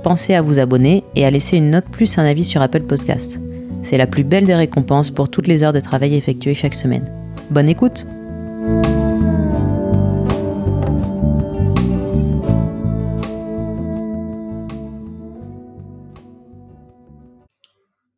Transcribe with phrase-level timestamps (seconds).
[0.00, 3.38] pensez à vous abonner et à laisser une note plus un avis sur Apple Podcast.
[3.82, 7.04] C'est la plus belle des récompenses pour toutes les heures de travail effectuées chaque semaine.
[7.50, 8.06] Bonne écoute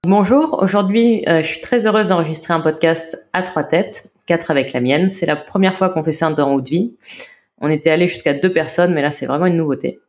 [0.05, 4.73] Bonjour, aujourd'hui euh, je suis très heureuse d'enregistrer un podcast à trois têtes, quatre avec
[4.73, 5.11] la mienne.
[5.11, 6.95] C'est la première fois qu'on fait ça dans Haute Vie.
[7.61, 10.01] On était allé jusqu'à deux personnes, mais là c'est vraiment une nouveauté.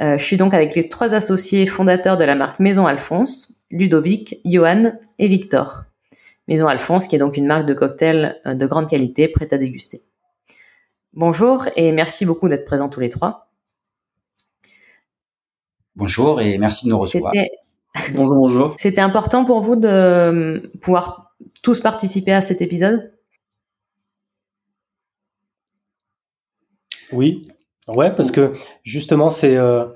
[0.00, 4.40] Euh, je suis donc avec les trois associés fondateurs de la marque Maison Alphonse, Ludovic,
[4.44, 5.84] Johan et Victor.
[6.48, 9.58] Maison Alphonse, qui est donc une marque de cocktails euh, de grande qualité, prête à
[9.58, 10.02] déguster.
[11.12, 13.52] Bonjour et merci beaucoup d'être présents tous les trois.
[15.94, 17.32] Bonjour et merci de nous recevoir.
[18.12, 18.74] Bonjour, bonjour.
[18.78, 23.12] C'était important pour vous de euh, pouvoir tous participer à cet épisode?
[27.12, 27.48] Oui,
[27.88, 29.86] Ouais, parce que justement, c'est euh,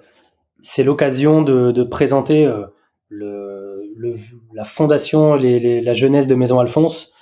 [0.61, 2.67] c'est l'occasion de, de, présenter euh,
[3.08, 4.17] le, le,
[4.53, 7.12] la fondation, les, les, la jeunesse de Maison Alphonse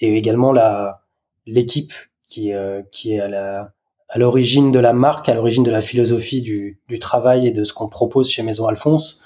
[0.00, 1.02] et également la
[1.46, 1.92] l'équipe
[2.26, 3.72] qui, euh, qui est à la
[4.08, 7.64] à l'origine de la marque, à l'origine de la philosophie du, du travail et de
[7.64, 9.20] ce qu'on propose chez Maison Alphonse.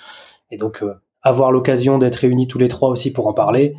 [0.51, 0.83] Et donc,
[1.20, 3.77] avoir l'occasion d'être réunis tous les trois aussi pour en parler,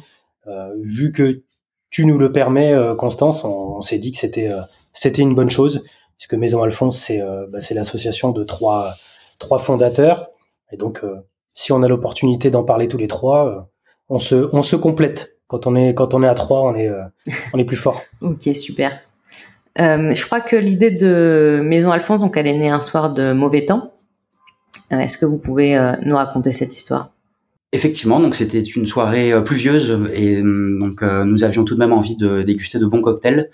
[0.78, 1.42] vu que
[1.90, 4.52] tu nous le permets, Constance, on, on s'est dit que c'était
[4.94, 5.84] c'était une bonne chose
[6.22, 8.94] puisque Maison Alphonse, c'est euh, bah, l'association de trois,
[9.40, 10.30] trois fondateurs.
[10.72, 11.16] Et donc, euh,
[11.56, 13.60] si on a l'opportunité d'en parler tous les trois, euh,
[14.08, 15.40] on, se, on se complète.
[15.48, 16.92] Quand on est, quand on est à trois, on est,
[17.54, 18.04] on est plus fort.
[18.22, 19.00] ok, super.
[19.76, 23.66] je crois que l'idée de Maison Alphonse, donc elle est née un soir de mauvais
[23.66, 23.92] temps.
[24.92, 25.76] Est-ce que vous pouvez
[26.06, 27.10] nous raconter cette histoire?
[27.74, 32.44] Effectivement, donc c'était une soirée pluvieuse et donc nous avions tout de même envie de
[32.44, 33.50] déguster de bons cocktails,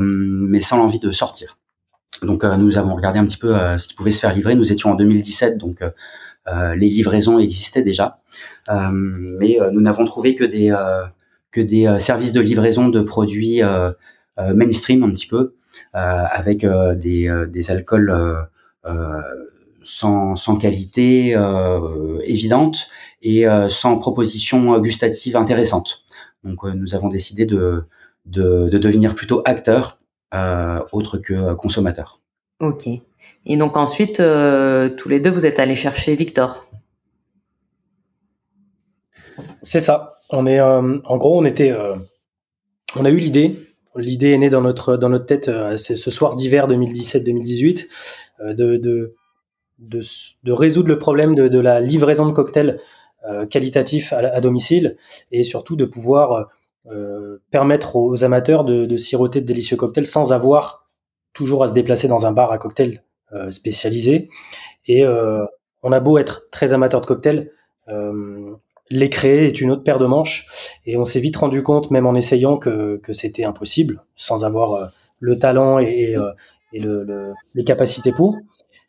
[0.00, 1.57] mais sans l'envie de sortir.
[2.22, 4.54] Donc euh, nous avons regardé un petit peu euh, ce qui pouvait se faire livrer.
[4.54, 8.20] Nous étions en 2017, donc euh, les livraisons existaient déjà,
[8.90, 10.74] mais nous n'avons trouvé que des
[11.50, 13.60] que des services de livraison de produits
[14.54, 15.54] mainstream un petit peu,
[15.92, 16.64] avec
[16.96, 18.48] des, des alcools
[19.82, 21.36] sans, sans qualité
[22.24, 22.88] évidente
[23.20, 26.02] et sans proposition gustative intéressante.
[26.44, 27.82] Donc nous avons décidé de,
[28.24, 30.07] de, de devenir plutôt acteurs euh,
[30.92, 32.20] autre que euh, consommateur.
[32.60, 32.88] Ok.
[33.46, 36.66] Et donc ensuite, euh, tous les deux, vous êtes allés chercher Victor.
[39.62, 40.10] C'est ça.
[40.30, 41.74] On est, en gros, on était,
[42.96, 43.56] on a eu l'idée.
[43.96, 45.50] L'idée est née dans notre dans notre tête.
[45.76, 47.86] c'est ce soir d'hiver 2017-2018
[48.40, 49.12] de, de,
[49.78, 52.78] de résoudre le problème de, de la livraison de cocktails
[53.50, 54.96] qualitatifs à, à, domicile
[55.32, 56.44] et surtout de pouvoir euh,
[57.50, 60.88] permettre aux amateurs de, de, siroter de délicieux cocktails sans avoir
[61.34, 63.02] toujours à se déplacer dans un bar à cocktails
[63.32, 64.28] euh, spécialisé.
[64.86, 65.44] Et euh,
[65.82, 67.52] on a beau être très amateur de cocktails,
[68.90, 70.46] les créer est une autre paire de manches.
[70.86, 74.90] Et on s'est vite rendu compte, même en essayant, que, que c'était impossible, sans avoir
[75.20, 76.16] le talent et,
[76.72, 78.38] et le, le, les capacités pour.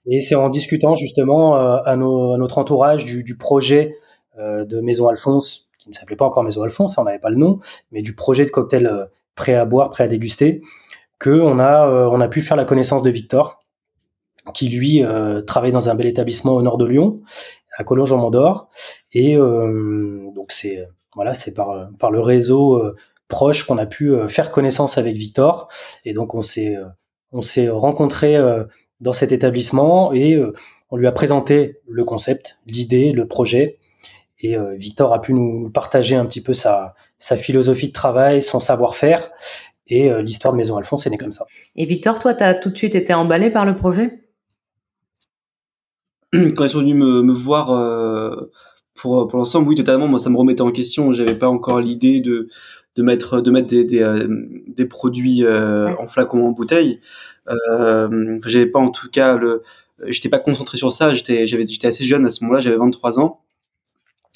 [0.05, 3.95] Et c'est en discutant justement à, nos, à, notre entourage du, du projet
[4.37, 7.59] de Maison Alphonse qui ne s'appelait pas encore Maison Alphonse, on n'avait pas le nom,
[7.91, 9.05] mais du projet de cocktail euh,
[9.35, 10.61] prêt à boire, prêt à déguster,
[11.17, 13.63] que on a euh, on a pu faire la connaissance de Victor,
[14.53, 17.21] qui lui euh, travaille dans un bel établissement au nord de Lyon,
[17.75, 18.69] à Collonges en Mondor,
[19.13, 20.85] et donc c'est
[21.15, 22.81] voilà c'est par par le réseau
[23.27, 25.69] proche qu'on a pu faire connaissance avec Victor,
[26.03, 26.75] et donc on s'est
[27.31, 28.37] on s'est rencontré
[28.99, 30.43] dans cet établissement et
[30.91, 33.79] on lui a présenté le concept, l'idée, le projet,
[34.39, 38.41] et euh, Victor a pu nous partager un petit peu sa, sa philosophie de travail,
[38.41, 39.31] son savoir-faire.
[39.87, 41.45] Et euh, l'histoire de Maison Alphonse est née comme ça.
[41.75, 44.23] Et Victor, toi, tu as tout de suite été emballé par le projet?
[46.33, 48.51] Quand ils sont venus me, me voir euh,
[48.93, 50.07] pour, pour l'ensemble, oui, totalement.
[50.07, 51.11] Moi, ça me remettait en question.
[51.11, 52.49] J'avais pas encore l'idée de,
[52.95, 54.25] de mettre, de mettre des, des,
[54.67, 57.01] des produits en flacon en bouteille.
[57.49, 59.63] Euh, j'avais pas en tout cas le.
[60.05, 61.13] J'étais pas concentré sur ça.
[61.13, 62.61] J'étais, j'avais, j'étais assez jeune à ce moment-là.
[62.61, 63.41] J'avais 23 ans.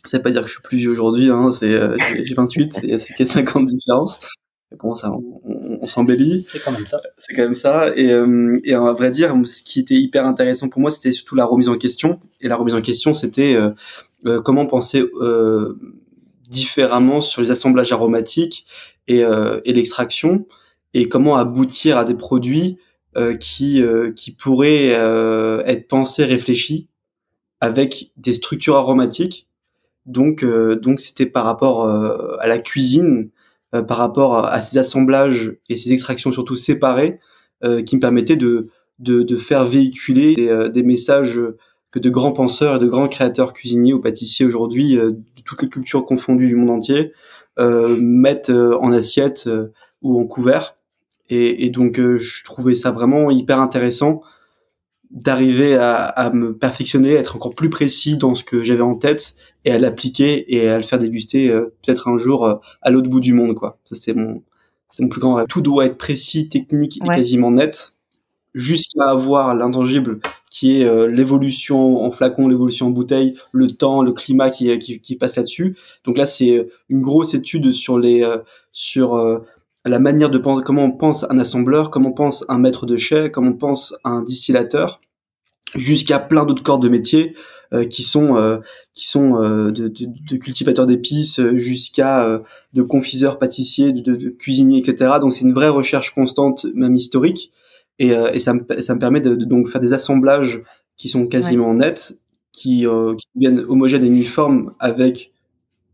[0.06, 2.82] Ça veut pas dire que je suis plus vieux aujourd'hui, hein, c'est, euh, j'ai 28,
[2.84, 4.20] il y a 5 ans de différence.
[4.82, 6.42] Bon, ça, on, on, s'embellit.
[6.42, 7.00] C'est quand même ça.
[7.18, 7.96] C'est quand même ça.
[7.96, 11.36] Et, euh, et à vrai dire, ce qui était hyper intéressant pour moi, c'était surtout
[11.36, 12.20] la remise en question.
[12.42, 15.04] Et la remise en question, c'était euh, comment penser
[16.50, 18.66] différemment sur les assemblages aromatiques
[19.08, 20.48] et, et l'extraction
[20.96, 22.78] et comment aboutir à des produits
[23.40, 23.84] qui
[24.16, 24.88] qui pourraient
[25.66, 26.88] être pensés, réfléchis
[27.64, 29.48] avec des structures aromatiques.
[30.06, 33.30] Donc donc c'était par rapport à la cuisine,
[33.72, 37.20] par rapport à, ces assemblages et ces extractions surtout séparées,
[37.86, 38.68] qui me permettaient de
[39.00, 41.40] de, de faire véhiculer des, des messages
[41.94, 45.62] que de grands penseurs et de grands créateurs cuisiniers ou pâtissiers aujourd'hui, euh, de toutes
[45.62, 47.14] les cultures confondues du monde entier,
[47.60, 49.48] euh, mettent euh, en assiette
[50.02, 50.76] ou en couvert.
[51.30, 54.22] Et, et donc, je trouvais ça vraiment hyper intéressant
[55.12, 59.36] d'arriver à, à, me perfectionner, être encore plus précis dans ce que j'avais en tête
[59.65, 63.33] et à l'appliquer et à le faire déguster peut-être un jour à l'autre bout du
[63.33, 63.77] monde, quoi.
[63.86, 64.42] Ça, c'est mon,
[64.89, 65.48] c'est mon plus grand rêve.
[65.48, 67.94] Tout doit être précis, technique et quasiment net
[68.54, 70.19] jusqu'à avoir l'intangible
[70.50, 75.00] qui est euh, l'évolution en flacon, l'évolution en bouteille, le temps, le climat qui, qui,
[75.00, 75.75] qui passe là-dessus.
[76.06, 78.38] Donc là, c'est une grosse étude sur les euh,
[78.71, 79.39] sur euh,
[79.86, 82.95] la manière de penser, comment on pense un assembleur, comment on pense un maître de
[82.95, 85.01] chai, comment on pense un distillateur,
[85.75, 87.36] jusqu'à plein d'autres corps de métier
[87.90, 88.60] qui sont
[88.94, 92.42] qui sont de, de, de, cultivateurs d'épices jusqu'à
[92.74, 95.14] de confiseurs, pâtissiers, de, de cuisiniers, etc.
[95.20, 97.52] Donc c'est une vraie recherche constante, même historique.
[98.00, 100.62] Et, euh, et ça, me, ça me permet de, donc faire des assemblages
[100.98, 102.18] qui sont quasiment nets,
[102.52, 105.31] qui, euh, qui viennent homogènes et uniformes avec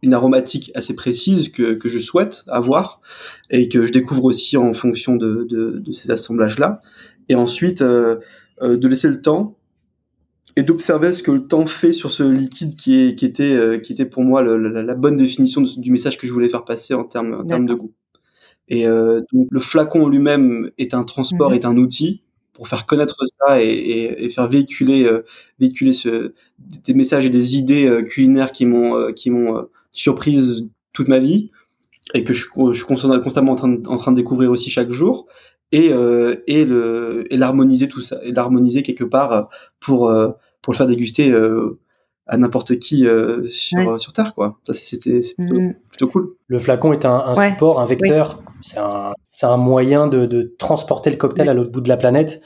[0.02, 3.02] une aromatique assez précise que, que je souhaite avoir
[3.50, 6.82] et que je découvre aussi en fonction de, de, de ces assemblages-là.
[7.28, 8.18] Et ensuite, euh,
[8.62, 9.58] euh, de laisser le temps
[10.60, 13.78] et d'observer ce que le temps fait sur ce liquide qui, est, qui, était, euh,
[13.78, 16.66] qui était pour moi le, la, la, bonne définition du message que je voulais faire
[16.66, 17.94] passer en termes, en termes de goût.
[18.68, 21.56] Et euh, donc le flacon lui-même est un transport, mhm.
[21.56, 25.22] est un outil pour faire connaître ça et, et, et faire véhiculer, euh,
[25.62, 31.20] véhiculer ce, des messages et des idées culinaires qui m'ont qui m'ont surprise toute ma
[31.20, 31.52] vie
[32.14, 34.92] et que je, je suis constamment en train, de, en train de découvrir aussi chaque
[34.92, 35.26] jour
[35.72, 35.94] et
[36.48, 40.12] et le et l'harmoniser tout ça et l'harmoniser quelque part pour
[40.62, 41.34] pour le faire déguster
[42.30, 44.60] à n'importe qui euh, sur, sur Terre, quoi.
[44.66, 45.74] Ça, c'était mm.
[45.90, 46.28] plutôt, cool.
[46.48, 48.42] Le flacon est un, un support, un vecteur.
[48.62, 52.42] C'est un, un, moyen de, de, transporter le cocktail à l'autre bout de la planète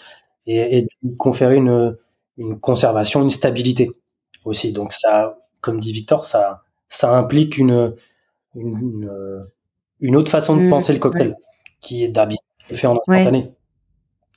[0.48, 1.98] et, et de conférer une,
[2.38, 3.92] une conservation, une stabilité
[4.46, 4.72] aussi.
[4.72, 7.94] Donc ça, comme dit Victor, ça, ça implique une,
[8.56, 9.46] une,
[10.00, 10.70] une autre façon de mm.
[10.70, 11.36] penser le cocktail
[11.82, 13.50] qui est d'habitude fait en instantané.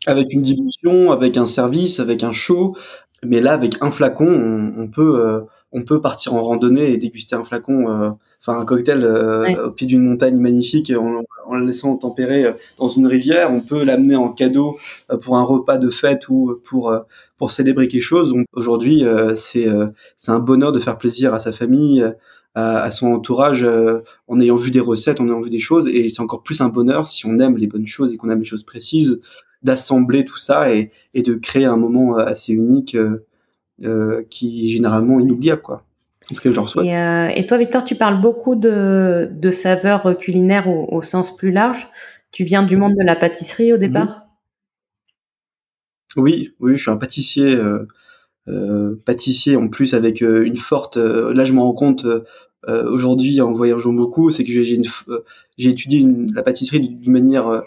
[0.06, 2.76] Avec une dilution, avec un service, avec un show,
[3.24, 5.40] mais là, avec un flacon, on, peut euh,
[5.72, 8.10] on peut partir en randonnée et déguster un flacon, euh,
[8.40, 12.88] enfin un cocktail euh, au pied d'une montagne magnifique en, en le laissant tempérer dans
[12.88, 13.50] une rivière.
[13.50, 14.76] On peut l'amener en cadeau
[15.22, 16.94] pour un repas de fête ou pour
[17.38, 18.34] pour célébrer quelque chose.
[18.52, 19.04] Aujourd'hui,
[19.34, 19.68] c'est
[20.16, 22.04] c'est un bonheur de faire plaisir à sa famille.
[22.58, 23.66] À, à son entourage
[24.28, 26.70] en ayant vu des recettes, en ayant vu des choses, et c'est encore plus un
[26.70, 29.20] bonheur si on aime les bonnes choses et qu'on aime les choses précises,
[29.62, 33.26] d'assembler tout ça et, et, de créer un moment euh, assez unique euh,
[33.84, 35.84] euh, qui est généralement inoubliable quoi.
[36.42, 36.80] Cas, je.
[36.82, 41.36] Et, euh, et, toi, Victor, tu parles beaucoup de, de saveurs culinaires au, au, sens
[41.36, 41.88] plus large.
[42.32, 44.26] Tu viens du monde de la pâtisserie au départ?
[46.16, 47.86] Oui, oui, je suis un pâtissier, euh,
[48.48, 50.96] euh, pâtissier en plus avec une forte.
[50.96, 52.06] là, je me rends compte
[52.66, 54.82] aujourd'hui en voyageant beaucoup, c'est que j'ai
[55.58, 57.62] j'ai étudié une, la pâtisserie d'une manière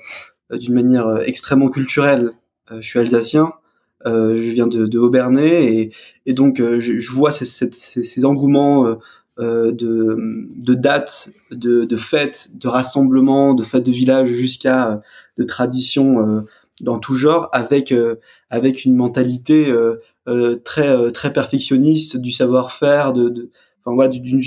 [0.57, 2.31] d'une manière euh, extrêmement culturelle.
[2.71, 3.53] Euh, je suis alsacien,
[4.05, 5.91] je viens de, de et,
[6.25, 8.97] et donc je, je, vois ces, ces, ces engouements
[9.37, 9.71] de,
[10.55, 15.01] de dates, de, de, fêtes, de rassemblements, de fêtes de village jusqu'à
[15.37, 16.43] de traditions
[16.79, 17.93] dans tout genre, avec
[18.49, 19.73] avec une mentalité
[20.63, 23.49] très très perfectionniste du savoir-faire, de, de
[23.89, 24.41] enfin voilà d'une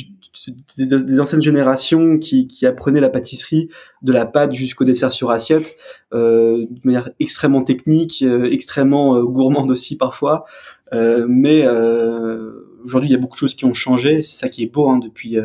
[0.79, 3.69] des, anciennes générations qui, qui, apprenaient la pâtisserie
[4.03, 5.77] de la pâte jusqu'au dessert sur assiette
[6.15, 10.45] euh, de manière extrêmement technique, euh, extrêmement euh, gourmande aussi parfois.
[10.93, 12.53] Euh, mais euh,
[12.85, 14.23] aujourd'hui, il y a beaucoup de choses qui ont changé.
[14.23, 15.39] C'est ça qui est beau hein, depuis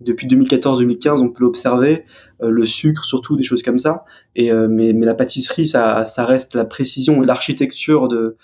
[0.00, 2.04] depuis 2014-2015, on peut l'observer.
[2.42, 4.04] le sucre, surtout des choses comme ça.
[4.34, 8.36] Et mais, mais la pâtisserie, ça, ça reste la précision et l'architecture de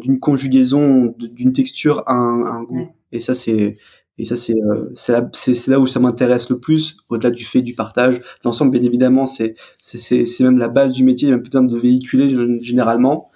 [0.00, 2.88] d'une conjugaison, d'une texture à un, un goût.
[3.10, 3.78] Et ça, c'est
[4.18, 5.30] et ça, c'est euh, c'est là,
[5.68, 8.20] là où ça m'intéresse le plus, au-delà du fait du partage.
[8.44, 13.30] L'ensemble, bien évidemment, c'est c'est même la base du métier, même besoin de véhiculer généralement.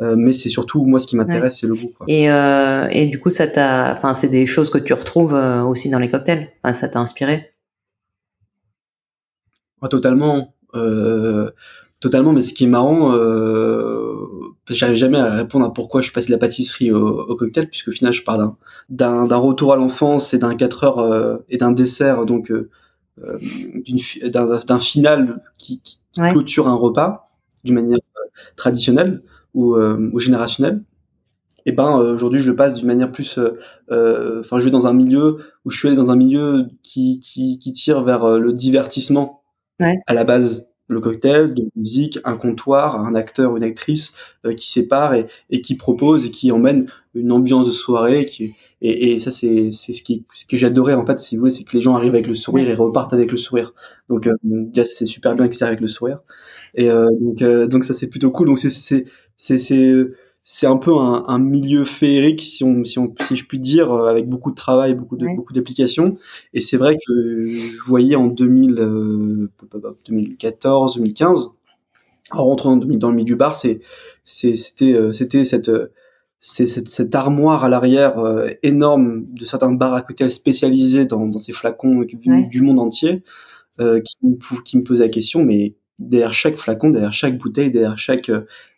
[0.00, 1.92] Euh, mais c'est surtout moi ce qui m'intéresse, c'est le goût.
[1.96, 2.06] Quoi.
[2.08, 5.64] Et, euh, et du coup, ça t'a, enfin, c'est des choses que tu retrouves euh,
[5.64, 6.50] aussi dans les cocktails?
[6.62, 7.50] Enfin, ça t'a inspiré?
[9.82, 11.50] Ah, Totalement, euh,
[11.98, 12.32] totalement.
[12.32, 13.12] Mais ce qui est marrant,
[14.70, 17.88] j'arrive jamais à répondre à pourquoi je suis passé de la pâtisserie au, cocktail, puisque
[17.88, 18.38] au final, je pars
[18.88, 22.70] d'un, d'un, retour à l'enfance et d'un 4 heures euh, et d'un dessert, donc euh,
[23.22, 23.38] euh
[24.28, 27.30] d'un, d'un final qui, qui clôture un repas
[27.64, 27.98] d'une manière
[28.56, 29.22] traditionnelle
[29.54, 30.82] ou, ou générationnelle.
[31.66, 33.38] Et ben aujourd'hui, je le passe d'une manière plus.
[33.90, 37.58] Enfin, je vais dans un milieu où je suis allé dans un milieu qui, qui,
[37.58, 39.42] qui tire vers le divertissement
[39.80, 44.14] à la base le cocktail de musique, un comptoir, un acteur ou une actrice
[44.44, 48.54] euh, qui sépare et, et, qui propose et qui emmène une ambiance de soirée qui
[48.80, 51.50] et, et ça c'est c'est ce qui ce que j'adorais en fait si vous voulez
[51.50, 53.74] c'est que les gens arrivent avec le sourire et repartent avec le sourire.
[54.08, 54.34] Donc euh,
[54.84, 56.20] c'est super bien qu'ils arrivent avec le sourire.
[56.74, 58.46] Et euh, donc euh, donc ça c'est plutôt cool.
[58.48, 59.04] Donc c'est
[60.50, 63.92] c'est un peu un, un, milieu féerique si on si on si je puis dire
[63.92, 66.14] euh, avec beaucoup de travail beaucoup de beaucoup d'applications.
[66.54, 69.50] Et c'est vrai que je voyais en 2000 euh,
[70.06, 71.50] 2014 2015
[72.30, 73.80] en rentrant dans le milieu du bar c'est
[74.24, 75.70] c'était euh, c'était cette
[76.40, 81.38] cette, cette armoire à l'arrière euh, énorme de certains bars à cocktails spécialisés dans, dans
[81.38, 83.22] ces flacons du monde entier
[83.80, 87.70] euh, qui, me, qui me posait la question mais derrière chaque flacon derrière chaque bouteille
[87.70, 88.30] derrière chaque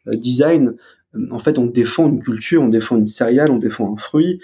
[0.07, 0.75] design
[1.31, 4.41] en fait, on défend une culture, on défend une céréale, on défend un fruit.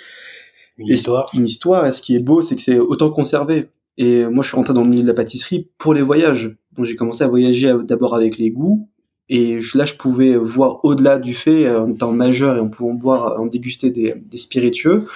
[0.79, 1.31] Une histoire.
[1.35, 1.87] Une histoire.
[1.87, 3.69] Et ce qui est beau, c'est que c'est autant conservé.
[3.99, 6.57] Et moi, je suis rentré dans le milieu de la pâtisserie pour les voyages.
[6.77, 8.89] Donc, j'ai commencé à voyager d'abord avec les goûts.
[9.29, 12.95] Et là, je pouvais voir au-delà du fait, euh, en étant majeur et en pouvant
[12.95, 15.07] boire, en déguster des, spiritueux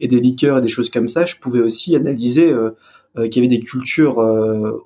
[0.00, 2.70] et des liqueurs et des choses comme ça, je pouvais aussi analyser euh,
[3.16, 4.18] euh, qu'il y avait des cultures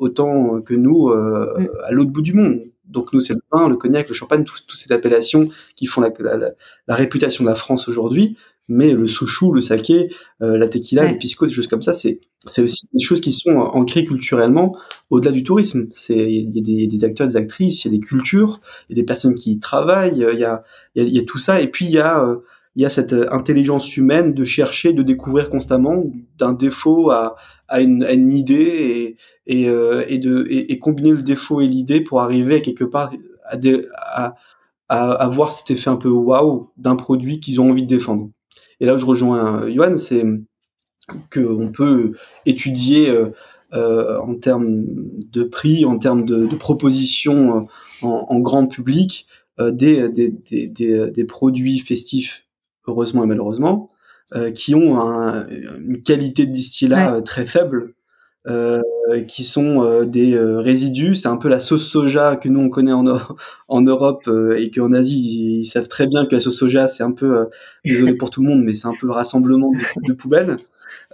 [0.00, 1.68] autant que nous mm.
[1.84, 2.60] à l'autre bout du monde.
[2.86, 6.12] Donc nous, c'est le vin, le cognac, le champagne, toutes ces appellations qui font la,
[6.18, 8.36] la, réputation de la France aujourd'hui.
[8.66, 10.10] Mais le souchou, le saké,
[10.40, 13.32] euh, la tequila, le pisco, des choses comme ça, c'est c'est aussi des choses qui
[13.32, 14.76] sont ancrées culturellement
[15.10, 15.88] au-delà du tourisme.
[15.92, 19.00] C'est il y, a des acteurs, des actrices, il y a des cultures, il y
[19.00, 20.62] a des personnes qui y travaillent, il y a
[20.94, 21.60] il y a, tout ça.
[21.60, 22.36] Et puis il y a euh,
[22.76, 26.04] il y a cette intelligence humaine de chercher, de découvrir constamment
[26.38, 27.36] d'un défaut à,
[27.68, 29.16] à, une, une idée et,
[29.46, 33.12] et, euh, et de et, combiner le défaut et l'idée pour arriver quelque part
[33.44, 34.34] à,
[34.88, 38.28] à, avoir cet effet un peu waouh d'un produit qu'ils ont envie de défendre.
[38.80, 40.24] Et là où je rejoins Yohan, c'est
[41.32, 42.12] qu'on peut
[42.46, 43.30] étudier euh,
[43.72, 47.66] euh, en termes de prix, en termes de, propositions
[48.02, 49.26] en, grand public,
[49.60, 52.43] euh, des, des, des, des, produits festifs,
[52.86, 53.90] heureusement et malheureusement,
[54.34, 57.94] euh, qui ont un, une qualité de distillat très faible
[58.46, 61.14] euh, qui sont euh, des euh, résidus.
[61.14, 63.04] C'est un peu la sauce soja que nous on connaît en,
[63.68, 67.12] en Europe et qu'en Asie ils, savent très bien que la sauce soja c'est un
[67.12, 67.46] peu
[67.86, 70.56] désolé pour tout le monde, mais c'est un peu le rassemblement de, de poubelles.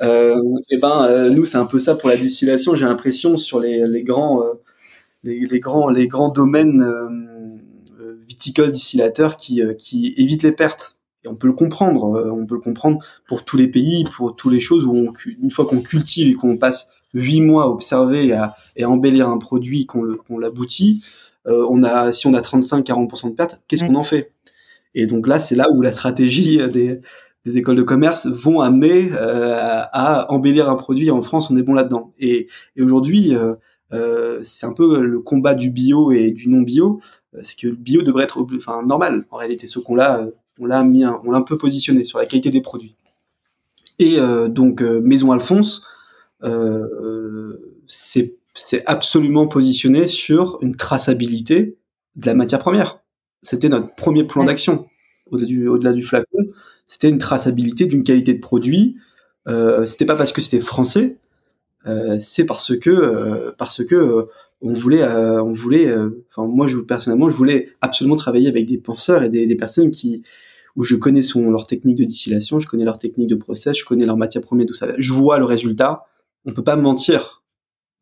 [0.02, 2.74] et ben nous c'est un peu ça pour la distillation.
[2.74, 4.42] J'ai l'impression sur les, les grands
[5.22, 6.84] les, les, grands les grands domaines
[8.28, 10.99] viticoles distillateurs qui qui évitent les pertes.
[11.24, 12.98] Et on peut le comprendre, on peut le comprendre
[13.28, 15.12] pour tous les pays, pour toutes les choses où on,
[15.42, 19.28] une fois qu'on cultive et qu'on passe huit mois à observer et à, et embellir
[19.28, 21.04] un produit qu'on l'aboutit,
[21.46, 24.32] euh, on a, si on a 35-40% de pertes, qu'est-ce qu'on en fait?
[24.94, 27.00] Et donc là, c'est là où la stratégie des,
[27.44, 31.10] des écoles de commerce vont amener euh, à embellir un produit.
[31.10, 32.12] En France, on est bon là-dedans.
[32.18, 33.54] Et, et aujourd'hui, euh,
[33.92, 37.00] euh, c'est un peu le combat du bio et du non bio.
[37.34, 39.24] Euh, c'est que le bio devrait être enfin, normal.
[39.30, 40.26] En réalité, ce qu'on l'a,
[40.60, 42.94] on l'a mis, on l'a un peu positionné sur la qualité des produits.
[43.98, 45.82] Et donc Maison Alphonse,
[46.44, 51.76] euh, c'est absolument positionné sur une traçabilité
[52.16, 53.00] de la matière première.
[53.42, 54.86] C'était notre premier plan d'action
[55.30, 56.46] au-delà du, flacon.
[56.86, 58.96] C'était une traçabilité d'une qualité de produit.
[59.48, 61.18] Euh, c'était pas parce que c'était français,
[61.86, 64.24] euh, c'est parce que euh, parce que euh,
[64.60, 65.94] on voulait euh, on voulait.
[66.30, 69.90] Enfin moi je personnellement je voulais absolument travailler avec des penseurs et des, des personnes
[69.90, 70.22] qui
[70.76, 73.84] où je connais son, leur technique de distillation, je connais leur technique de process, je
[73.84, 74.88] connais leur matière première, tout ça.
[74.98, 76.04] Je vois le résultat
[76.44, 77.42] on peut pas mentir.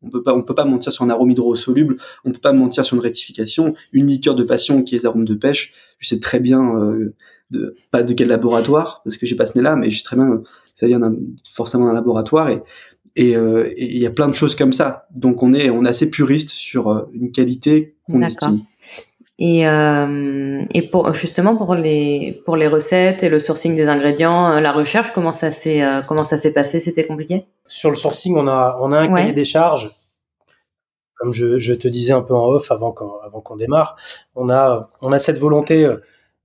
[0.01, 1.97] On peut pas, on peut pas mentir sur un arôme hydrosoluble.
[2.23, 3.75] On peut pas mentir sur une rectification.
[3.91, 5.73] Une liqueur de passion qui est arôme de pêche.
[5.97, 7.15] Je sais très bien, euh,
[7.51, 10.15] de, pas de quel laboratoire, parce que j'ai pas ce nez-là, mais je sais très
[10.15, 10.41] bien,
[10.75, 11.01] ça vient
[11.51, 12.49] forcément d'un laboratoire
[13.15, 15.07] et, euh, et il y a plein de choses comme ça.
[15.13, 18.61] Donc on est, on est assez puriste sur euh, une qualité qu'on estime.
[19.41, 24.51] Et, euh, et pour justement pour les pour les recettes et le sourcing des ingrédients,
[24.51, 26.81] euh, la recherche, comment ça s'est euh, comment ça s'est passé?
[26.81, 27.45] C'était compliqué?
[27.65, 29.91] Sur le sourcing, on a on a un cahier des charges.
[31.15, 33.95] Comme je, je, te disais un peu en off avant qu'on avant qu'on démarre,
[34.35, 35.89] on a on a cette volonté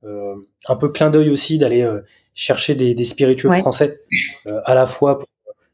[0.04, 0.34] euh,
[0.68, 1.88] un peu clin d'œil aussi d'aller
[2.34, 4.02] chercher des, des spiritueux français,
[4.64, 5.28] à la fois pour,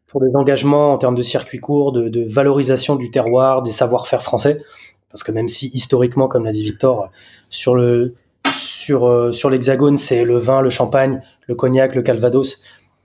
[0.07, 4.23] pour, des engagements en termes de circuit court, de, de valorisation du terroir, des savoir-faire
[4.23, 4.63] français,
[5.11, 7.11] parce que même si historiquement, comme l'a dit Victor,
[7.51, 8.15] sur le
[8.53, 12.63] sur sur l'Hexagone, c'est le vin, le champagne, le cognac, le calvados,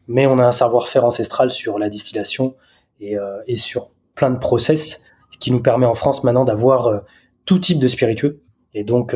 [0.08, 2.56] mais on a un savoir-faire ancestral sur la distillation
[3.00, 5.04] et, et sur plein de process
[5.40, 7.02] qui nous permet en France maintenant d'avoir
[7.46, 8.42] tout type de spiritueux.
[8.74, 9.16] Et donc,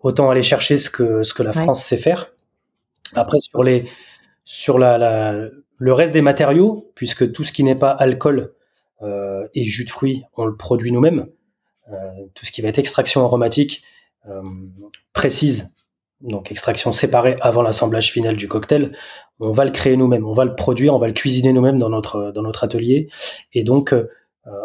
[0.00, 2.32] autant aller chercher ce que ce que la France sait faire.
[3.14, 3.86] Après, sur les
[4.44, 8.54] sur la, la, le reste des matériaux, puisque tout ce qui n'est pas alcool
[9.02, 11.26] euh, et jus de fruits, on le produit nous-mêmes.
[11.92, 13.82] Euh, tout ce qui va être extraction aromatique
[14.28, 14.42] euh,
[15.12, 15.72] précise,
[16.20, 18.96] donc extraction séparée avant l'assemblage final du cocktail,
[19.38, 21.90] on va le créer nous-mêmes, on va le produire, on va le cuisiner nous-mêmes dans
[21.90, 23.08] notre dans notre atelier,
[23.52, 24.08] et donc euh,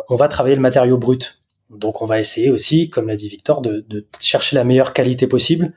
[0.10, 1.44] on va travailler le matériau brut.
[1.70, 3.86] Donc on va essayer aussi, comme l'a dit Victor, de,
[4.20, 5.74] chercher la meilleure qualité possible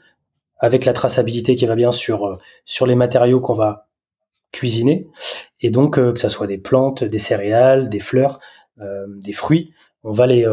[0.58, 3.88] avec la traçabilité qui va bien sur sur les matériaux qu'on va
[4.50, 5.08] cuisiner
[5.60, 8.40] et donc que ça soit des plantes, des céréales, des fleurs,
[8.78, 9.72] des fruits,
[10.04, 10.46] on va les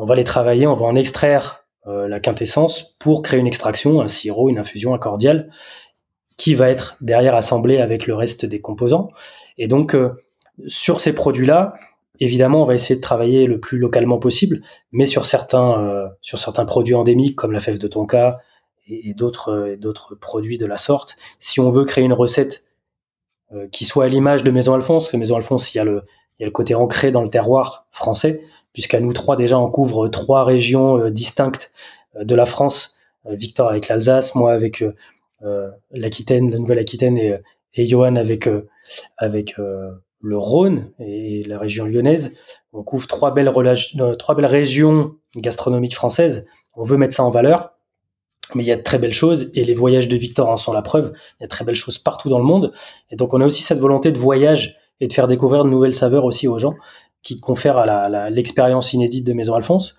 [0.00, 4.06] on va les travailler, on va en extraire la quintessence pour créer une extraction, un
[4.06, 5.50] sirop, une infusion, un cordial
[6.36, 9.10] qui va être derrière assemblé avec le reste des composants.
[9.58, 9.96] Et donc
[10.66, 11.74] sur ces produits-là,
[12.20, 16.64] évidemment, on va essayer de travailler le plus localement possible, mais sur certains sur certains
[16.64, 18.40] produits endémiques comme la fève de tonka,
[18.90, 21.16] et, d'autres d'autres produits de la sorte.
[21.38, 22.64] Si on veut créer une recette
[23.52, 26.04] euh, qui soit à l'image de Maison Alphonse, que Maison Alphonse, il y a le
[26.38, 28.42] il y a le côté ancré dans le terroir français,
[28.72, 31.72] puisqu'à nous trois déjà on couvre trois régions euh, distinctes
[32.16, 32.96] euh, de la France.
[33.26, 34.82] Victor avec l'Alsace, moi avec
[35.90, 37.36] l'Aquitaine, la Nouvelle-Aquitaine et,
[37.74, 38.48] et Johan avec
[39.18, 42.34] avec le Rhône et la région lyonnaise.
[42.72, 43.52] On couvre trois belles,
[44.18, 46.46] trois belles régions gastronomiques françaises.
[46.72, 47.74] On veut mettre ça en valeur
[48.54, 50.72] mais il y a de très belles choses et les voyages de Victor en sont
[50.72, 51.12] la preuve.
[51.38, 52.72] Il y a de très belles choses partout dans le monde
[53.10, 55.94] et donc on a aussi cette volonté de voyage et de faire découvrir de nouvelles
[55.94, 56.74] saveurs aussi aux gens
[57.22, 59.96] qui confèrent à l'expérience inédite de Maison Alphonse.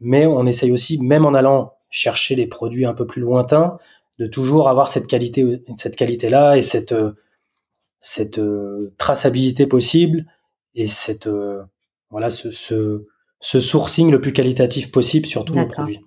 [0.00, 3.78] Mais on essaye aussi, même en allant chercher des produits un peu plus lointains,
[4.18, 6.94] de toujours avoir cette qualité, cette qualité-là et cette
[8.02, 10.24] cette euh, traçabilité possible
[10.74, 11.62] et cette euh,
[12.10, 13.06] voilà ce, ce,
[13.40, 16.00] ce sourcing le plus qualitatif possible sur tous nos produits.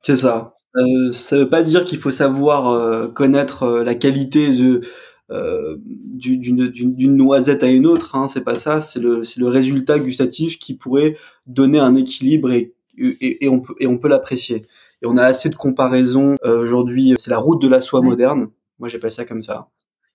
[0.00, 0.56] C'est ça.
[0.76, 4.80] Euh, ça veut pas dire qu'il faut savoir euh, connaître euh, la qualité de
[5.30, 8.16] euh, d'une noisette à une autre.
[8.16, 8.80] Hein, c'est pas ça.
[8.80, 13.74] C'est le, le résultat gustatif qui pourrait donner un équilibre et, et, et on peut,
[13.80, 14.66] et on peut l'apprécier.
[15.02, 17.14] Et on a assez de comparaisons aujourd'hui.
[17.18, 18.48] C'est la route de la soie moderne.
[18.78, 19.68] Moi, j'appelle ça comme ça.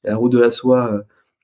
[0.03, 1.03] la route de la soie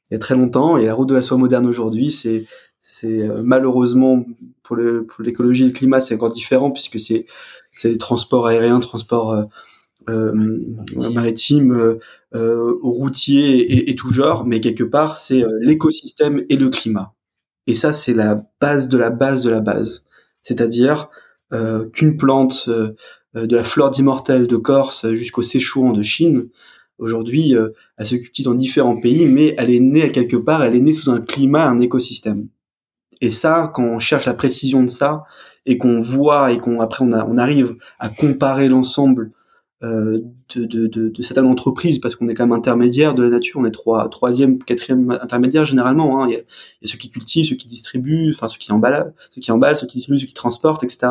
[0.09, 2.45] il y a très longtemps et la route de la soie moderne aujourd'hui, c'est
[2.79, 4.25] c'est malheureusement
[4.61, 4.75] pour
[5.19, 7.25] l'écologie et le climat, c'est encore différent puisque c'est
[7.71, 9.45] c'est des transports aériens, transports
[10.09, 10.57] euh,
[10.97, 11.99] euh, maritimes, euh,
[12.35, 17.13] euh, routiers et, et, tout genre, mais quelque part, c'est l'écosystème et le climat.
[17.67, 20.05] Et ça, c'est la base de la base de la base.
[20.41, 21.09] C'est-à-dire
[21.93, 26.49] qu'une plante, de la fleur d'immortel de Corse jusqu'au Sichuan de Chine,
[26.97, 27.53] aujourd'hui,
[27.97, 30.81] elle se cultive dans différents pays, mais elle est née à quelque part, elle est
[30.81, 32.47] née sous un climat, un écosystème.
[33.21, 35.23] Et ça, quand on cherche la précision de ça,
[35.65, 39.42] et qu'on voit et qu'on après on, a, on arrive à comparer l'ensemble euh,
[39.83, 40.23] de,
[40.65, 43.65] de, de, de, cette entreprise parce qu'on est quand même intermédiaire de la nature, on
[43.65, 46.23] est trois, troisième, quatrième intermédiaire généralement.
[46.23, 46.27] Hein.
[46.29, 49.41] Il, y a, a, ceux qui cultivent, ceux qui distribuent, enfin ceux qui emballent, ceux
[49.41, 51.07] qui emballent, ceux qui distribuent, ceux qui transportent, etc.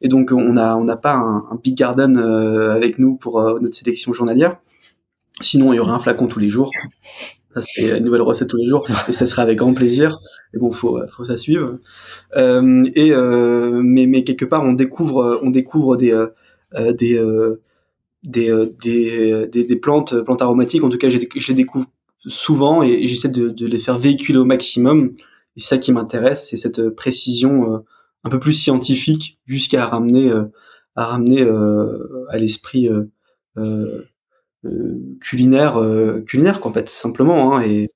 [0.00, 3.40] Et donc on a on n'a pas un, un, big garden euh, avec nous pour
[3.40, 4.56] euh, notre sélection journalière.
[5.40, 6.70] Sinon il y aurait un flacon tous les jours.
[7.54, 10.20] Ça c'est une nouvelle recette tous les jours et ça serait avec grand plaisir.
[10.52, 11.78] Mais bon, faut faut ça suivre.
[12.36, 16.28] Euh, et euh, mais mais quelque part on découvre on découvre des euh,
[16.76, 17.60] euh des, euh,
[18.22, 18.52] des,
[18.82, 20.84] des, des des plantes plantes aromatiques.
[20.84, 21.86] En tout cas, je les découvre
[22.26, 25.14] souvent et, j'essaie de, de, les faire véhiculer au maximum.
[25.56, 27.82] Et c'est ça qui m'intéresse, c'est cette précision
[28.24, 30.30] un peu plus scientifique jusqu'à ramener
[30.96, 31.42] à ramener
[32.28, 32.88] à l'esprit
[33.56, 34.04] euh,
[34.66, 37.56] euh, culinaire, euh, culinaire quoi, en fait, simplement.
[37.56, 37.90] Hein, et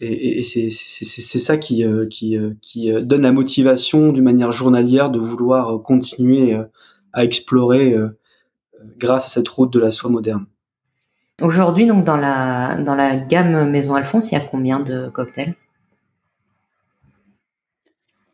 [0.00, 5.20] et, et c'est ça qui, euh, qui, qui donne la motivation d'une manière journalière de
[5.20, 6.54] vouloir continuer
[7.12, 7.94] à explorer
[8.98, 10.46] grâce à cette route de la soie moderne.
[11.42, 15.54] Aujourd'hui, donc dans la dans la gamme Maison Alphonse, il y a combien de cocktails?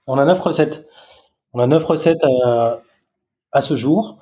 [0.07, 0.89] On a neuf recettes.
[1.53, 2.81] On a neuf recettes à,
[3.53, 4.19] à ce jour.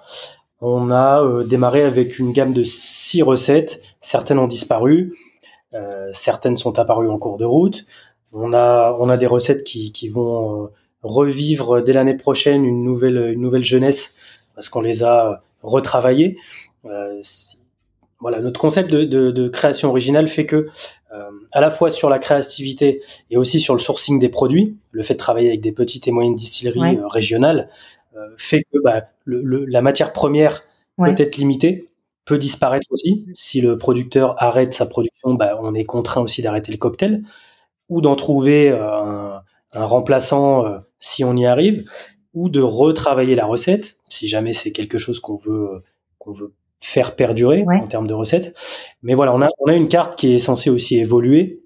[0.61, 3.81] On a euh, démarré avec une gamme de six recettes.
[4.01, 5.17] Certaines ont disparu,
[5.75, 7.87] euh, certaines sont apparues en cours de route.
[8.33, 10.69] On a, on a des recettes qui, qui vont euh,
[11.03, 14.17] revivre dès l'année prochaine une nouvelle, une nouvelle jeunesse
[14.55, 16.39] parce qu'on les a retravaillées.
[18.21, 20.69] voilà, notre concept de, de, de, création originale fait que
[21.53, 25.15] à la fois sur la créativité et aussi sur le sourcing des produits, le fait
[25.15, 27.69] de travailler avec des petites et moyennes distilleries régionales,
[28.37, 30.63] fait que bah, le, la matière première
[30.99, 31.87] peut être limitée,
[32.25, 33.27] peut disparaître aussi.
[33.35, 37.23] Si le producteur arrête sa production, bah, on est contraint aussi d'arrêter le cocktail
[37.89, 39.43] ou d'en trouver un,
[39.73, 41.85] remplaçant si on y arrive,
[42.35, 45.83] ou de retravailler la recette si jamais c'est quelque chose qu'on veut
[46.19, 48.57] qu'on veut faire perdurer en termes de recettes.
[49.03, 51.63] Mais voilà, on a, on a une carte qui est censée aussi évoluer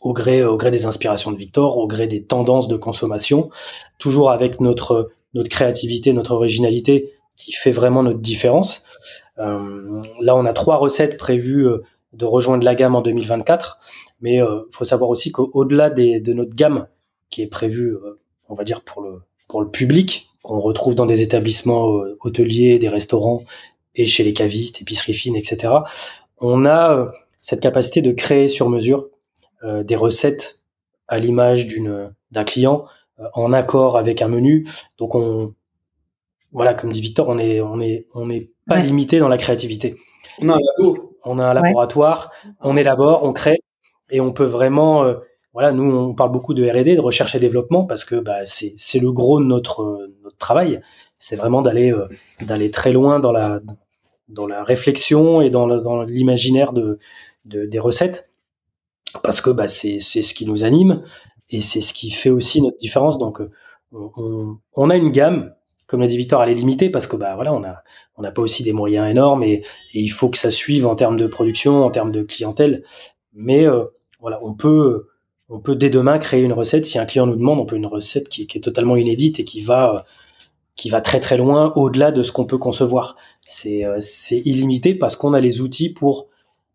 [0.00, 3.50] au gré, au gré des inspirations de Victor, au gré des tendances de consommation,
[3.98, 8.84] toujours avec notre, notre créativité, notre originalité qui fait vraiment notre différence.
[9.38, 13.80] Euh, là, on a trois recettes prévues euh, de rejoindre la gamme en 2024,
[14.20, 16.86] mais il euh, faut savoir aussi qu'au-delà de notre gamme
[17.30, 21.06] qui est prévue, euh, on va dire pour le pour le public, qu'on retrouve dans
[21.06, 23.42] des établissements hôteliers, des restaurants
[23.94, 25.74] et chez les cavistes, épiceries fines, etc.
[26.38, 27.10] On a
[27.40, 29.08] cette capacité de créer sur mesure
[29.64, 30.60] euh, des recettes
[31.08, 32.86] à l'image d'une d'un client
[33.18, 34.68] euh, en accord avec un menu.
[34.98, 35.54] Donc on
[36.52, 39.96] voilà, comme dit Victor, on est on est on n'est pas limité dans la créativité.
[40.40, 41.18] On a un labo.
[41.24, 42.32] On a un laboratoire,
[42.62, 43.58] on élabore, on crée
[44.10, 45.16] et on peut vraiment euh,
[45.52, 48.98] voilà, nous on parle beaucoup de R&D, de recherche et développement parce que bah, c'est
[49.00, 50.80] le gros de notre notre travail,
[51.18, 51.92] c'est vraiment d'aller
[52.42, 53.60] d'aller très loin dans la
[54.28, 56.98] dans la réflexion et dans dans l'imaginaire de,
[57.44, 58.30] de, des recettes
[59.22, 61.02] parce que bah, c'est ce qui nous anime
[61.50, 63.18] et c'est ce qui fait aussi notre différence.
[63.18, 63.50] Donc, euh,
[63.92, 65.52] on, on a une gamme,
[65.86, 67.82] comme l'a dit Victor, elle est limitée parce que bah voilà, on a
[68.16, 70.94] on n'a pas aussi des moyens énormes et, et, il faut que ça suive en
[70.94, 72.84] termes de production, en termes de clientèle.
[73.32, 73.84] Mais euh,
[74.20, 75.08] voilà, on peut
[75.50, 77.58] on peut dès demain créer une recette si un client nous demande.
[77.58, 80.04] On peut une recette qui, est totalement inédite et qui va
[80.76, 83.16] qui va très très loin au-delà de ce qu'on peut concevoir.
[83.44, 83.98] C'est euh,
[84.30, 86.28] illimité parce qu'on a les outils pour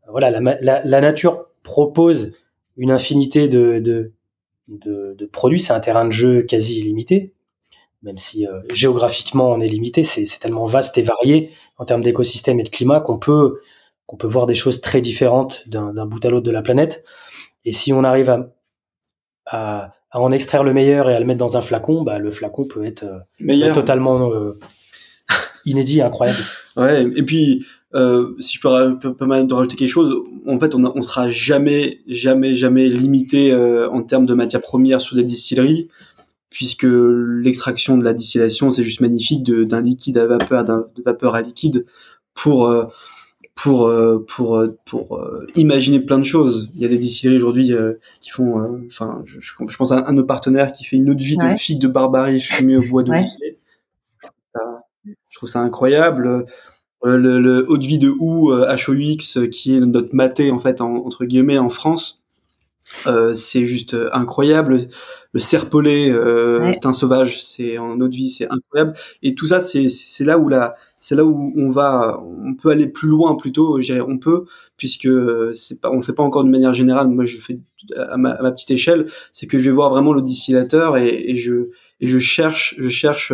[0.09, 2.33] voilà la, la, la nature propose
[2.77, 4.11] une infinité de, de,
[4.67, 5.59] de, produits.
[5.59, 7.33] C'est un terrain de jeu quasi illimité,
[8.03, 10.03] même si euh, géographiquement on est limité.
[10.03, 13.61] C'est tellement vaste et varié en termes d'écosystème et de climat qu'on peut,
[14.05, 17.03] qu'on peut voir des choses très différentes d'un bout à l'autre de la planète.
[17.63, 18.51] Et si on arrive à,
[19.45, 22.65] à, en extraire le meilleur et à le mettre dans un flacon, bah, le flacon
[22.65, 24.53] peut être euh, totalement euh,
[25.65, 26.39] inédit, incroyable.
[26.77, 30.13] Ouais, et puis euh, si je peux, peux, peux de rajouter quelque chose,
[30.47, 34.99] en fait, on, on sera jamais, jamais, jamais limité euh, en termes de matières premières
[35.01, 35.89] sur des distilleries,
[36.49, 41.41] puisque l'extraction de la distillation, c'est juste magnifique d'un liquide à vapeur, de vapeur à
[41.41, 41.85] liquide,
[42.33, 42.85] pour euh,
[43.55, 43.91] pour
[44.27, 46.69] pour pour imaginer plein de choses.
[46.75, 47.71] Il y a des distilleries aujourd'hui
[48.19, 51.23] qui font, enfin, je, je, pense à un, de nos partenaires qui fait une autre
[51.23, 53.27] vie de fille de barbarie fumée au bois de ouais.
[55.05, 56.45] Je trouve ça incroyable.
[57.05, 60.59] Euh, le, le haut de vie de ou HOX euh, qui est notre maté en
[60.59, 62.23] fait entre guillemets en France.
[63.07, 64.87] Euh, c'est juste incroyable.
[65.33, 68.93] Le serpollet, euh, teint sauvage, c'est en eau de vie, c'est incroyable.
[69.21, 72.69] Et tout ça, c'est c'est là où la, c'est là où on va, on peut
[72.69, 73.79] aller plus loin plutôt.
[74.07, 74.45] On peut
[74.77, 75.09] puisque
[75.53, 77.07] c'est pas, on le fait pas encore de manière générale.
[77.07, 77.59] Moi, je fais
[77.97, 81.31] à ma, à ma petite échelle, c'est que je vais voir vraiment le distillateur et,
[81.31, 81.69] et je
[82.01, 83.33] et je cherche, je cherche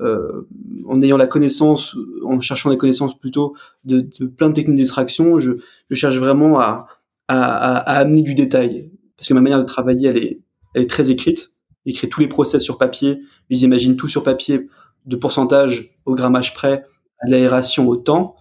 [0.00, 0.46] euh,
[0.86, 5.40] en ayant la connaissance, en cherchant des connaissances plutôt de, de plein de techniques d'extraction,
[5.40, 5.52] je,
[5.90, 6.86] je, cherche vraiment à,
[7.28, 8.90] à, à, amener du détail.
[9.16, 10.40] Parce que ma manière de travailler, elle est,
[10.74, 11.50] elle est très écrite.
[11.86, 14.68] J'écris tous les process sur papier, ils imaginent tout sur papier,
[15.06, 16.84] de pourcentage au grammage près,
[17.20, 18.36] à l'aération au temps.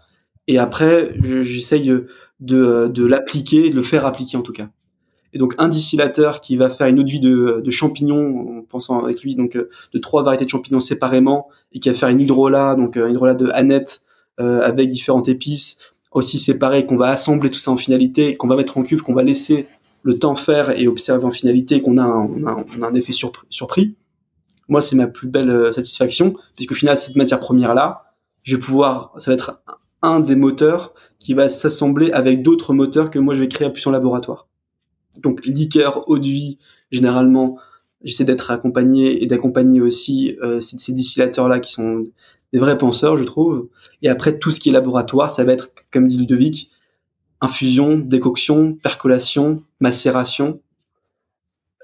[0.48, 1.88] Et après, j'essaye
[2.40, 4.70] de, de l'appliquer, de le faire appliquer en tout cas.
[5.34, 8.62] Et donc un distillateur qui va faire une eau de vie de, de champignons, en
[8.64, 12.10] pensant avec lui donc euh, de trois variétés de champignons séparément, et qui va faire
[12.10, 14.02] une hydrolat, donc euh, une hydrolat de Annette
[14.40, 15.80] euh, avec différentes épices,
[16.18, 19.14] aussi séparées, qu'on va assembler tout ça en finalité, qu'on va mettre en cuve, qu'on
[19.14, 19.68] va laisser
[20.04, 23.14] le temps faire et observer en finalité, qu'on a, un effet
[23.50, 23.96] surpris.
[24.70, 29.14] Moi, c'est ma plus belle satisfaction, puisqu'au final, cette matière première là, je vais pouvoir,
[29.18, 29.62] ça va être
[30.02, 33.88] un des moteurs qui va s'assembler avec d'autres moteurs que moi je vais créer à
[33.88, 34.48] en laboratoire.
[35.18, 36.58] Donc liqueur, eau de vie,
[36.92, 37.58] généralement,
[38.04, 42.06] j'essaie d'être accompagné et d'accompagner aussi euh, ces, ces distillateurs-là qui sont
[42.54, 43.70] des vrais penseurs, je trouve.
[44.02, 46.70] Et après, tout ce qui est laboratoire, ça va être, comme dit Ludovic,
[47.42, 50.62] infusion, décoction, percolation, macération,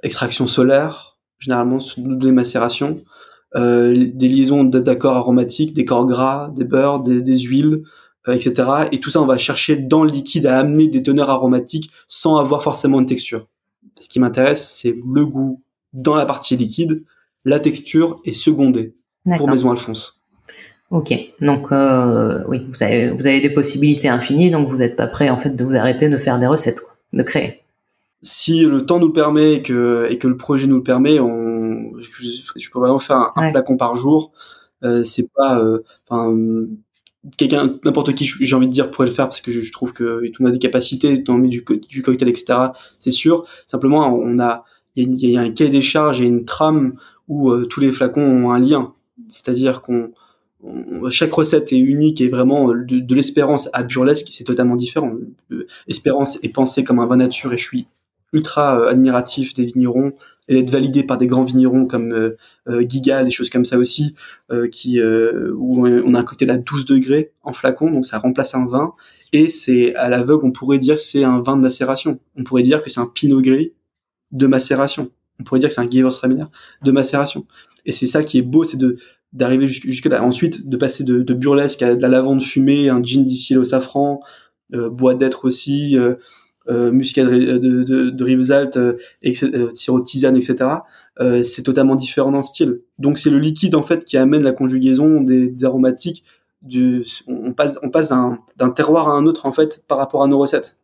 [0.01, 3.03] extraction solaire, généralement des macérations,
[3.55, 7.83] euh, des liaisons d'accords aromatiques, des corps gras, des beurres, des, des huiles,
[8.27, 8.87] euh, etc.
[8.91, 12.37] Et tout ça, on va chercher dans le liquide à amener des teneurs aromatiques sans
[12.37, 13.47] avoir forcément une texture.
[13.99, 15.61] Ce qui m'intéresse, c'est le goût
[15.93, 17.03] dans la partie liquide.
[17.45, 18.95] La texture est secondée
[19.37, 20.22] pour Maison Alphonse.
[20.93, 25.07] Ok, donc euh, oui, vous avez, vous avez des possibilités infinies, donc vous n'êtes pas
[25.07, 27.61] prêt en fait de vous arrêter de faire des recettes, quoi, de créer.
[28.21, 31.19] Si le temps nous le permet et que, et que le projet nous le permet,
[31.19, 34.33] on, je, peux vraiment faire un, un flacon par jour.
[34.83, 36.67] Euh, c'est pas, euh,
[37.39, 40.27] quelqu'un, n'importe qui, j'ai envie de dire, pourrait le faire parce que je, trouve que
[40.27, 42.53] tout le monde a des capacités dans le du, du cocktail, etc.
[42.99, 43.47] C'est sûr.
[43.65, 44.63] Simplement, on a,
[44.95, 46.93] il y, a un cahier des charges et une trame
[47.27, 48.93] où tous les flacons ont un lien.
[49.27, 50.11] C'est-à-dire qu'on
[51.09, 55.13] chaque recette est unique et vraiment de, de l'espérance à burlesque, c'est totalement différent.
[55.87, 57.87] Espérance est pensée comme un vin nature et je suis
[58.33, 60.13] ultra euh, admiratif des vignerons
[60.49, 62.31] et d'être validé par des grands vignerons comme euh,
[62.67, 64.15] euh Giga, des choses comme ça aussi,
[64.51, 68.53] euh, qui où on a un côté à 12 degrés en flacon, donc ça remplace
[68.55, 68.93] un vin
[69.31, 72.19] et c'est à l'aveugle on pourrait dire que c'est un vin de macération.
[72.35, 73.73] On pourrait dire que c'est un Pinot Gris
[74.31, 75.11] de macération.
[75.39, 76.45] On pourrait dire que c'est un Gewürztraminer
[76.83, 77.45] de macération.
[77.85, 78.97] Et c'est ça qui est beau, c'est de
[79.33, 80.23] d'arriver jusque, là.
[80.23, 83.63] Ensuite, de passer de, de, burlesque à de la lavande fumée, un gin distillé au
[83.63, 84.21] safran,
[84.71, 85.97] bois d'être aussi,
[86.69, 90.65] euh, muscade de, de, de Rivesaltes, euh, euh, sirop de tisane, etc.
[91.19, 92.81] Euh, c'est totalement différent dans le style.
[92.99, 96.23] Donc c'est le liquide en fait qui amène la conjugaison des, aromatiques.
[96.61, 98.13] Du, on passe, on passe
[98.55, 100.77] d'un terroir à un autre en fait par rapport à nos recettes.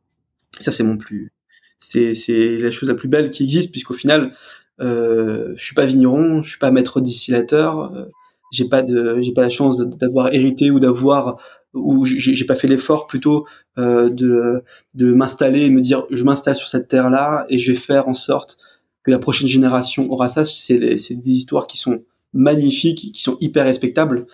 [0.59, 1.31] Ça c'est mon plus,
[1.79, 2.13] c'est
[2.59, 4.33] la chose la plus belle qui existe puisqu'au final,
[4.81, 8.05] euh, je suis pas vigneron, je suis pas maître distillateur, euh,
[8.51, 11.37] j'ai pas de, j'ai pas la chance d'avoir hérité ou d'avoir
[11.73, 13.45] où j'ai pas fait l'effort plutôt
[13.77, 14.63] euh, de,
[14.95, 18.07] de m'installer et me dire je m'installe sur cette terre là et je vais faire
[18.07, 18.57] en sorte
[19.03, 20.45] que la prochaine génération aura ça.
[20.45, 24.25] C'est des histoires qui sont magnifiques qui sont hyper respectables.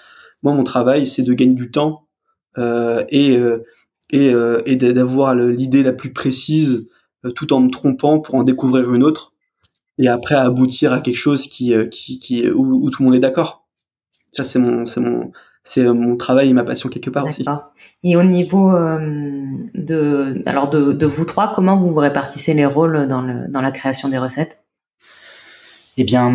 [0.44, 2.08] Moi mon travail c'est de gagner du temps
[2.58, 3.60] euh, et euh,
[4.12, 6.88] et, euh, et d'avoir l'idée la plus précise
[7.26, 9.34] euh, tout en me trompant pour en découvrir une autre
[9.98, 13.65] et après aboutir à quelque chose qui qui, qui où tout le monde est d'accord
[14.36, 15.32] ça c'est mon c'est mon
[15.64, 17.44] c'est euh, mon travail et ma passion quelque part aussi.
[18.04, 22.66] Et au niveau euh, de, alors de, de, vous trois, comment vous vous répartissez les
[22.66, 24.62] rôles dans, le, dans la création des recettes?
[25.98, 26.30] Eh bien,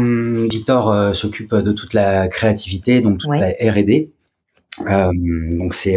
[0.50, 4.10] Victor euh, s'occupe de toute la créativité, donc toute la R&D.
[4.88, 5.10] Euh,
[5.50, 5.96] donc c'est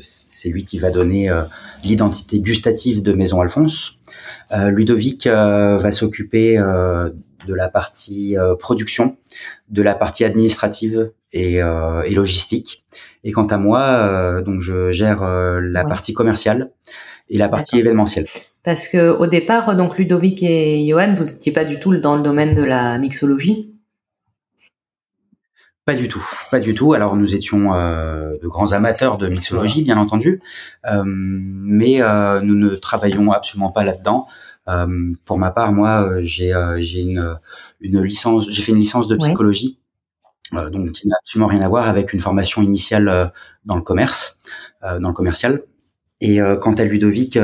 [0.00, 1.30] c'est lui qui va donner
[1.82, 3.98] l'identité gustative de Maison Alphonse.
[4.50, 9.16] Ludovic va s'occuper de la partie production,
[9.70, 12.84] de la partie administrative et, euh, et logistique.
[13.24, 16.70] Et quant à moi, euh, donc je gère euh, la partie commerciale
[17.28, 18.26] et la partie événementielle.
[18.62, 22.22] Parce que au départ, donc Ludovic et Johan, vous n'étiez pas du tout dans le
[22.22, 23.74] domaine de la mixologie?
[25.88, 26.92] Pas du tout, pas du tout.
[26.92, 30.42] Alors nous étions euh, de grands amateurs de mixologie, bien entendu,
[30.86, 34.26] euh, mais euh, nous ne travaillons absolument pas là-dedans.
[35.24, 37.38] pour ma part, moi, j'ai j'ai une
[37.80, 39.78] une licence, j'ai fait une licence de psychologie
[40.54, 43.26] euh, donc qui n'a absolument rien à voir avec une formation initiale euh,
[43.66, 44.40] dans le commerce,
[44.82, 45.62] euh, dans le commercial.
[46.20, 47.38] Et quant à Ludovic,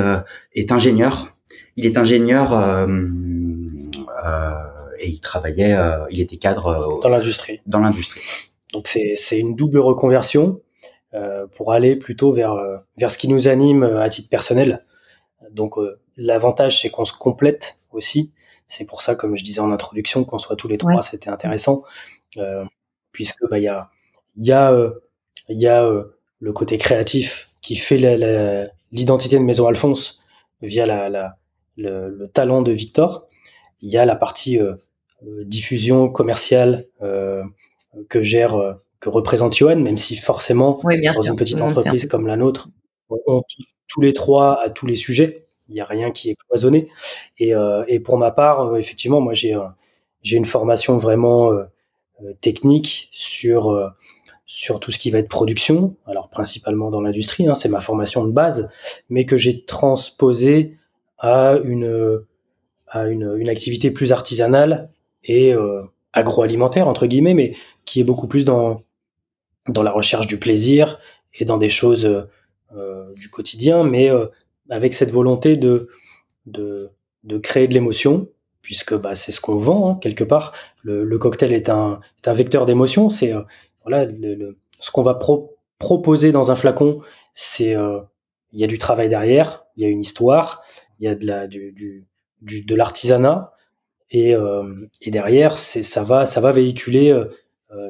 [0.53, 1.29] est ingénieur.
[1.77, 2.51] Il est ingénieur
[4.99, 5.77] et il travaillait,
[6.11, 7.61] il était cadre dans l'industrie.
[7.67, 8.21] Dans l'industrie.
[8.73, 10.61] Donc c'est c'est une double reconversion
[11.15, 12.57] euh, pour aller plutôt vers
[12.97, 14.85] vers ce qui nous anime à titre personnel.
[15.51, 15.77] Donc
[16.17, 18.33] l'avantage c'est qu'on se complète aussi.
[18.67, 21.85] C'est pour ça, comme je disais en introduction, qu'on soit tous les trois, c'était intéressant.
[22.39, 22.65] Euh,
[23.13, 23.91] puisque bah il y a
[24.37, 24.91] il y a euh,
[25.49, 27.97] il y a euh, le côté créatif qui fait
[28.91, 30.25] l'identité de Maison Alphonse
[30.61, 31.37] via la, la
[31.77, 33.24] le, le, talent de Victor.
[33.85, 34.75] Il y a la partie euh,
[35.45, 36.87] diffusion commerciale
[38.09, 42.69] que gère que représente Johan, même si forcément dans une petite entreprise comme la nôtre,
[43.09, 43.43] on
[43.89, 45.47] tous les trois à tous les sujets.
[45.69, 46.89] Il n'y a rien qui est cloisonné.
[47.39, 49.57] Et, euh, et pour ma part, effectivement, moi j'ai
[50.23, 51.53] j'ai une formation vraiment
[52.23, 53.89] euh, technique sur euh,
[54.47, 58.25] sur tout ce qui va être production, alors principalement dans l'industrie, hein, c'est ma formation
[58.25, 58.71] de base,
[59.09, 60.79] mais que j'ai transposé
[61.19, 62.23] à une
[62.95, 64.91] à une, une, activité plus artisanale
[65.25, 67.55] et euh, agroalimentaire entre guillemets, mais
[67.85, 68.83] qui est beaucoup plus dans
[69.69, 71.01] dans la recherche du plaisir
[71.35, 72.27] et dans des choses
[72.77, 74.11] euh, du quotidien, mais
[74.71, 75.89] avec cette volonté de
[76.47, 76.91] de,
[77.25, 78.29] de créer de l'émotion
[78.65, 80.53] puisque bah, c'est ce qu'on vend hein, quelque part.
[80.83, 83.11] Le, cocktail est un, vecteur d'émotion.
[83.11, 83.43] C'est euh,
[83.83, 84.09] voilà
[84.81, 87.03] ce qu'on va pro proposer dans un flacon.
[87.35, 88.01] C'est euh,
[88.53, 90.63] il y a du travail derrière, il y a une histoire,
[90.99, 92.07] il y a de la du,
[92.45, 93.53] du de l'artisanat
[94.11, 97.27] et, euh, et derrière c'est ça va ça va véhiculer euh,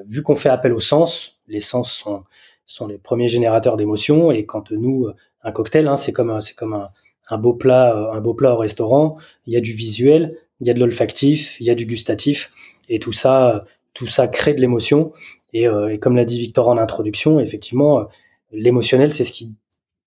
[0.07, 1.43] vu qu'on fait appel au sens.
[1.49, 2.25] Les sens sont
[2.67, 5.09] sont les premiers générateurs d'émotions et quand nous
[5.43, 6.89] un cocktail hein, c'est comme c'est comme un,
[7.29, 9.19] un beau plat un beau plat au restaurant.
[9.47, 12.53] Il y a du visuel, il y a de l'olfactif, il y a du gustatif,
[12.89, 13.61] et tout ça,
[13.93, 15.13] tout ça crée de l'émotion.
[15.53, 18.05] Et, euh, et, comme l'a dit Victor en introduction, effectivement, euh,
[18.53, 19.55] l'émotionnel, c'est ce qui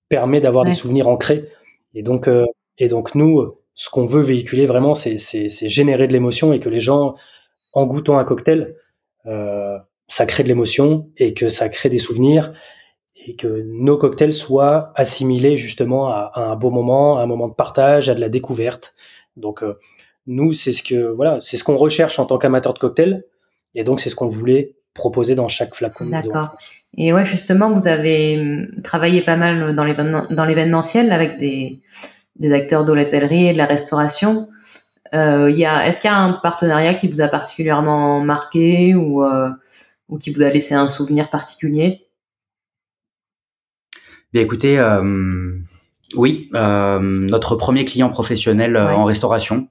[0.10, 1.50] permet d'avoir des souvenirs ancrés.
[1.94, 2.46] Et donc, euh,
[2.78, 6.60] et donc nous, ce qu'on veut véhiculer vraiment, c'est, c'est, c'est générer de l'émotion et
[6.60, 7.14] que les gens,
[7.74, 8.76] en goûtant un cocktail,
[9.28, 12.54] euh, ça crée de l'émotion et que ça crée des souvenirs
[13.28, 17.54] et que nos cocktails soient assimilés justement à, un beau moment, à un moment de
[17.54, 18.96] partage, à de la découverte.
[19.36, 19.76] Donc euh,
[20.26, 23.26] nous, c'est ce que voilà, c'est ce qu'on recherche en tant qu'amateur de cocktail,
[23.76, 26.08] et donc c'est ce qu'on voulait proposer dans chaque flacon.
[26.08, 26.58] D'accord.
[26.98, 31.82] Et ouais, justement, vous avez hum, travaillé pas mal dans l'événementiel avec des,
[32.40, 34.48] des acteurs de l'hôtellerie et de la restauration.
[35.14, 39.24] Euh, y a, est-ce qu'il y a un partenariat qui vous a particulièrement marqué ou,
[39.24, 39.50] euh,
[40.10, 42.08] ou qui vous a laissé un souvenir particulier?
[44.34, 45.58] Bien, écoutez, euh,
[46.16, 49.70] oui, euh, notre premier client professionnel euh, en restauration,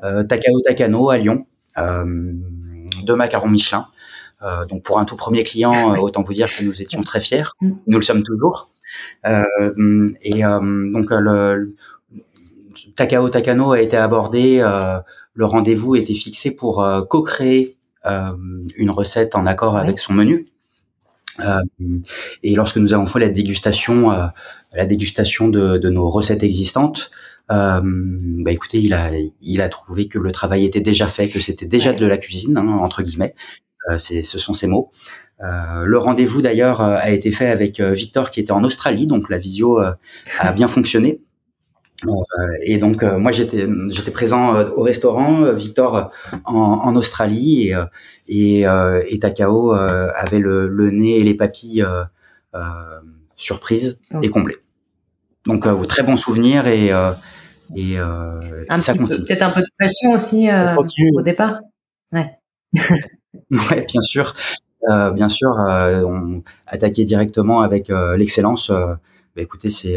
[0.00, 3.86] Takao Takano à Lyon, de macarons Michelin.
[4.70, 7.44] donc pour un tout premier client, autant vous dire que nous étions très fiers.
[7.60, 7.70] Mm.
[7.86, 8.70] Nous le sommes toujours.
[9.24, 11.74] et donc le,
[12.98, 14.58] Takao Takano a été abordé.
[15.34, 20.46] le rendez-vous était fixé pour co-créer une recette en accord avec son menu.
[21.40, 21.60] Euh,
[22.42, 24.26] et lorsque nous avons fait la dégustation, euh,
[24.74, 27.10] la dégustation de, de, nos recettes existantes,
[27.50, 31.40] euh, bah écoutez, il a, il a trouvé que le travail était déjà fait, que
[31.40, 33.34] c'était déjà de la cuisine hein, entre guillemets.
[33.90, 34.90] Euh, c'est, ce sont ces mots.
[35.40, 39.38] Euh, le rendez-vous d'ailleurs a été fait avec Victor qui était en Australie, donc la
[39.38, 41.20] visio a bien fonctionné.
[42.06, 46.12] Euh, et donc euh, moi j'étais j'étais présent euh, au restaurant, Victor
[46.44, 47.72] en, en Australie
[48.28, 48.64] et et,
[49.08, 51.84] et Takao avait le, le, nez et les papilles
[53.36, 54.58] surprises et comblés.
[55.46, 56.90] Donc très bon souvenir et
[57.74, 57.96] et,
[58.80, 59.24] ça continue.
[59.24, 60.48] Peut-être un peu de pression aussi
[61.14, 61.60] au départ.
[62.12, 62.38] Ouais.
[63.50, 64.34] ouais, bien sûr.
[64.90, 68.70] Euh, bien sûr, euh, on attaquer directement avec l'excellence.
[68.70, 68.98] bah,
[69.36, 69.96] écoutez, c'est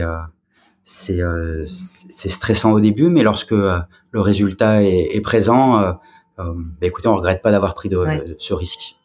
[0.85, 3.79] c'est euh, c'est stressant au début, mais lorsque euh,
[4.11, 5.91] le résultat est, est présent, euh,
[6.37, 8.95] bah, écoutez, on regrette pas d'avoir pris de, ce risque.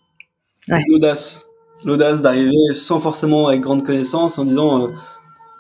[0.89, 1.47] L'audace,
[1.85, 4.91] l'audace d'arriver sans forcément avec grande connaissance en disant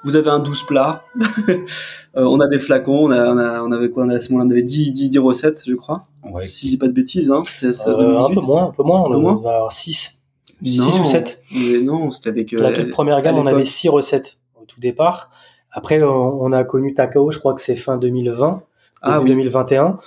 [0.05, 1.03] vous avez un douce plat,
[2.15, 4.63] on a des flacons, on, a, on, a, on avait quoi on, a, on avait
[4.63, 6.03] 10, 10, 10 recettes, je crois.
[6.25, 6.45] Ouais.
[6.45, 7.91] Si je dis pas de bêtises, hein, c'était ça.
[7.91, 9.33] Euh, un peu moins, un peu moins, on un moins.
[9.37, 10.23] avoir 6.
[10.65, 11.41] 6 ou 7.
[11.55, 12.53] Mais non, c'était avec.
[12.53, 15.31] La toute première gamme, on avait 6 recettes au tout départ.
[15.77, 18.63] Après, on, a connu Takao, je crois que c'est fin 2020,
[19.03, 19.99] ah, 2021.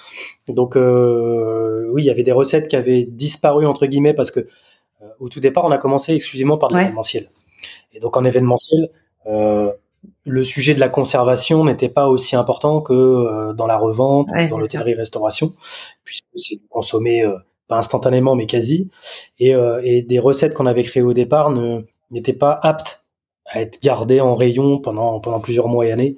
[0.48, 4.40] Donc euh, oui, il y avait des recettes qui avaient disparu entre guillemets parce que
[4.40, 7.28] euh, au tout départ, on a commencé exclusivement par l'événementiel.
[7.94, 8.90] Et donc en événementiel,
[9.28, 9.72] euh,
[10.26, 15.54] le sujet de la conservation n'était pas aussi important que dans la revente, dans l'hôtellerie-restauration,
[16.04, 17.32] puisque c'est consommé
[17.68, 18.90] pas instantanément mais quasi.
[19.38, 19.54] Et,
[19.84, 21.52] et des recettes qu'on avait créées au départ
[22.10, 22.99] n'étaient pas aptes
[23.50, 26.16] à être gardée en rayon pendant pendant plusieurs mois et années.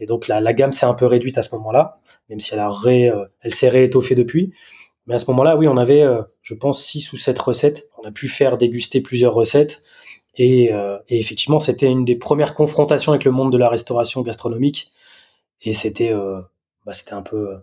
[0.00, 2.60] Et donc la, la gamme s'est un peu réduite à ce moment-là, même si elle
[2.60, 4.52] a ré, euh, elle s'est réétoffée depuis.
[5.06, 7.88] Mais à ce moment-là, oui, on avait, euh, je pense, six ou sept recettes.
[8.02, 9.82] On a pu faire déguster plusieurs recettes.
[10.36, 14.22] Et, euh, et effectivement, c'était une des premières confrontations avec le monde de la restauration
[14.22, 14.92] gastronomique.
[15.62, 16.12] Et c'était,
[16.84, 17.56] bah, c'était un peu,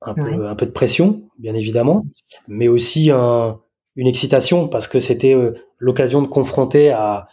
[0.00, 2.06] un peu, un peu de pression, bien évidemment,
[2.48, 3.60] mais aussi un,
[3.94, 5.36] une excitation parce que c'était
[5.78, 7.28] l'occasion de confronter à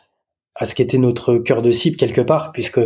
[0.56, 2.80] à ce qu'était notre cœur de cible quelque part, puisque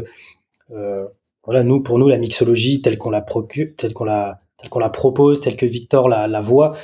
[0.71, 1.05] euh,
[1.43, 4.79] voilà, nous pour nous la mixologie telle qu'on la procure, telle qu'on la telle qu'on
[4.79, 6.75] la propose, telle que Victor la, la voit,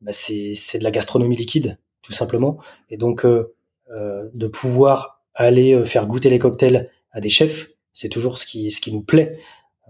[0.00, 2.58] bah c'est c'est de la gastronomie liquide tout simplement,
[2.90, 3.54] et donc euh,
[3.90, 8.46] euh, de pouvoir aller euh, faire goûter les cocktails à des chefs, c'est toujours ce
[8.46, 9.38] qui ce qui nous plaît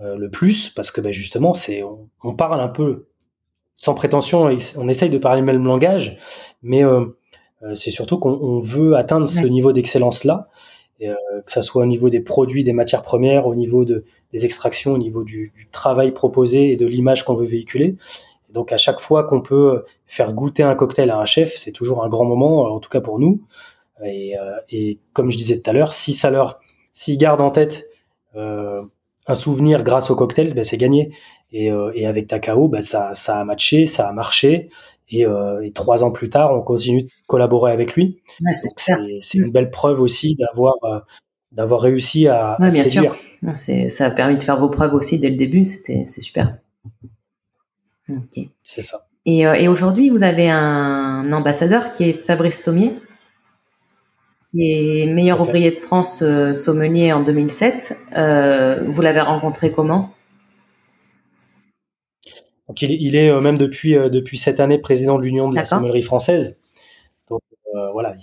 [0.01, 3.07] euh, le plus parce que bah, justement c'est on, on, parle un peu
[3.75, 6.19] sans prétention, on essaye de parler le même langage,
[6.63, 7.07] mais euh,
[7.75, 10.49] c'est surtout qu'on veut atteindre ce niveau d'excellence-là,
[11.03, 14.45] euh, que ça soit au niveau des produits, des matières premières, au niveau de, des
[14.45, 17.97] extractions, au niveau du, du travail proposé et de l'image qu'on veut véhiculer.
[18.49, 21.73] Et donc à chaque fois qu'on peut faire goûter un cocktail à un chef, c'est
[21.73, 23.41] toujours un grand moment, en tout cas pour nous.
[24.05, 26.57] Et, euh, et comme je disais tout à l'heure, si ça leur,
[26.93, 27.87] s'ils gardent en tête
[28.37, 28.83] euh,
[29.27, 31.13] un souvenir grâce au cocktail, ben c'est gagné.
[31.53, 34.71] Et, euh, et, avec Takao, ben ça, ça a matché, ça a marché.
[35.15, 38.21] Euh, et, trois ans plus tard, on continue de collaborer avec lui.
[38.53, 40.99] c'est une belle preuve aussi d'avoir euh,
[41.53, 43.17] d'avoir réussi à, ouais, bien sûr.
[43.55, 45.65] Ça a permis de faire vos preuves aussi dès le début.
[45.65, 46.57] C'était c'est super.
[48.63, 49.03] C'est ça.
[49.25, 52.95] Et, euh, et aujourd'hui, vous avez un ambassadeur qui est Fabrice Sommier,
[54.51, 57.97] qui est meilleur ouvrier de France sommelier en 2007.
[58.89, 60.13] vous l'avez rencontré comment?
[62.69, 65.65] Donc il, est euh, même depuis euh, depuis cette année président de l'Union de la
[65.65, 66.61] sommellerie française.
[67.29, 67.41] Donc
[67.75, 68.15] euh, voilà,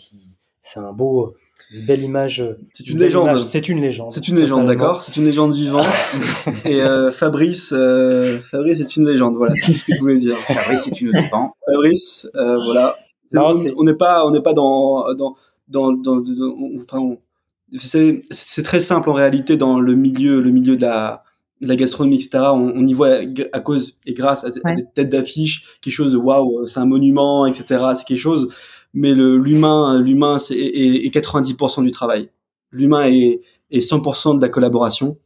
[0.61, 1.35] c'est un beau
[1.71, 2.43] une belle image.
[2.73, 3.43] C'est une légende.
[3.43, 4.11] C'est une légende.
[4.11, 5.03] C'est une légende, d'accord.
[5.03, 5.85] C'est une légende vivante.
[6.65, 6.81] et
[7.11, 7.75] Fabrice,
[8.49, 9.35] Fabrice est une légende.
[9.35, 10.35] Voilà, c'est ce que je voulais dire.
[10.37, 11.49] Fabrice est une légende.
[11.67, 12.97] Fabrice, voilà.
[13.35, 15.35] on n'est pas, on n'est pas dans, dans,
[15.67, 16.23] dans, dans,
[16.81, 17.17] enfin,
[17.75, 21.23] c'est très simple en réalité dans le milieu, le milieu de la,
[21.62, 22.45] la gastronomie, etc.
[22.53, 23.20] On, on, y voit
[23.51, 27.45] à cause et grâce à, des têtes d'affiche quelque chose de waouh, c'est un monument,
[27.45, 27.84] etc.
[27.95, 28.49] C'est quelque chose.
[28.93, 32.30] Mais l'humain, l'humain, c'est est, 90% du travail.
[32.72, 33.41] L'humain est,
[33.72, 35.18] est 100% de la collaboration.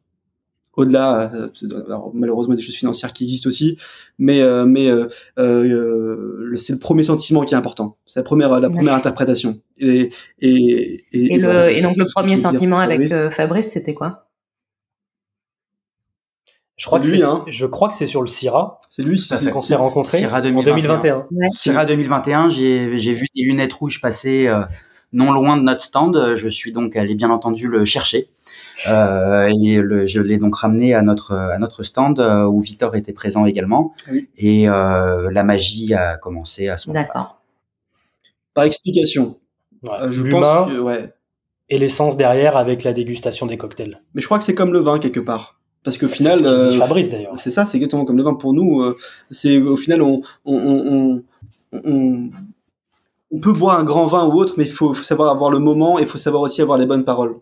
[0.76, 1.50] Au-delà, euh,
[2.16, 3.78] malheureusement, des choses financières qui existent aussi,
[4.18, 5.06] mais euh, mais euh,
[5.38, 7.98] euh c'est le premier sentiment qui est important.
[8.08, 9.60] C'est la première la première interprétation.
[9.78, 10.10] Et
[10.40, 14.26] et, et, et, le, et donc le premier sentiment avec Fabrice, c'était quoi?
[16.76, 17.44] Je crois, que lui, hein.
[17.48, 18.82] je crois que c'est sur le Syrah.
[18.90, 19.22] C'est lui
[19.52, 21.28] qu'on s'est rencontré en 2021.
[21.52, 24.62] Syrah 2021, j'ai, vu des lunettes rouges passer euh,
[25.12, 26.34] non loin de notre stand.
[26.36, 28.30] Je suis donc allé bien entendu le chercher.
[28.88, 32.96] Euh, et le, je l'ai donc ramené à notre à notre stand euh, où Victor
[32.96, 33.94] était présent également.
[34.12, 34.28] Oui.
[34.38, 36.92] Et euh, la magie a commencé à son.
[36.92, 37.42] D'accord.
[38.54, 39.38] Par explication.
[39.84, 39.92] Ouais.
[40.02, 41.14] Euh, je pense que, ouais.
[41.70, 44.02] Et l'essence derrière avec la dégustation des cocktails.
[44.14, 47.10] Mais je crois que c'est comme le vin quelque part parce qu'au final euh, Fabrice
[47.10, 48.98] d'ailleurs c'est ça c'est exactement comme le vin pour nous euh,
[49.30, 51.24] c'est au final on on,
[51.72, 52.30] on,
[53.32, 55.60] on peut boire un grand vin ou autre mais il faut, faut, savoir avoir le
[55.60, 57.38] moment et il faut savoir aussi avoir les bonnes paroles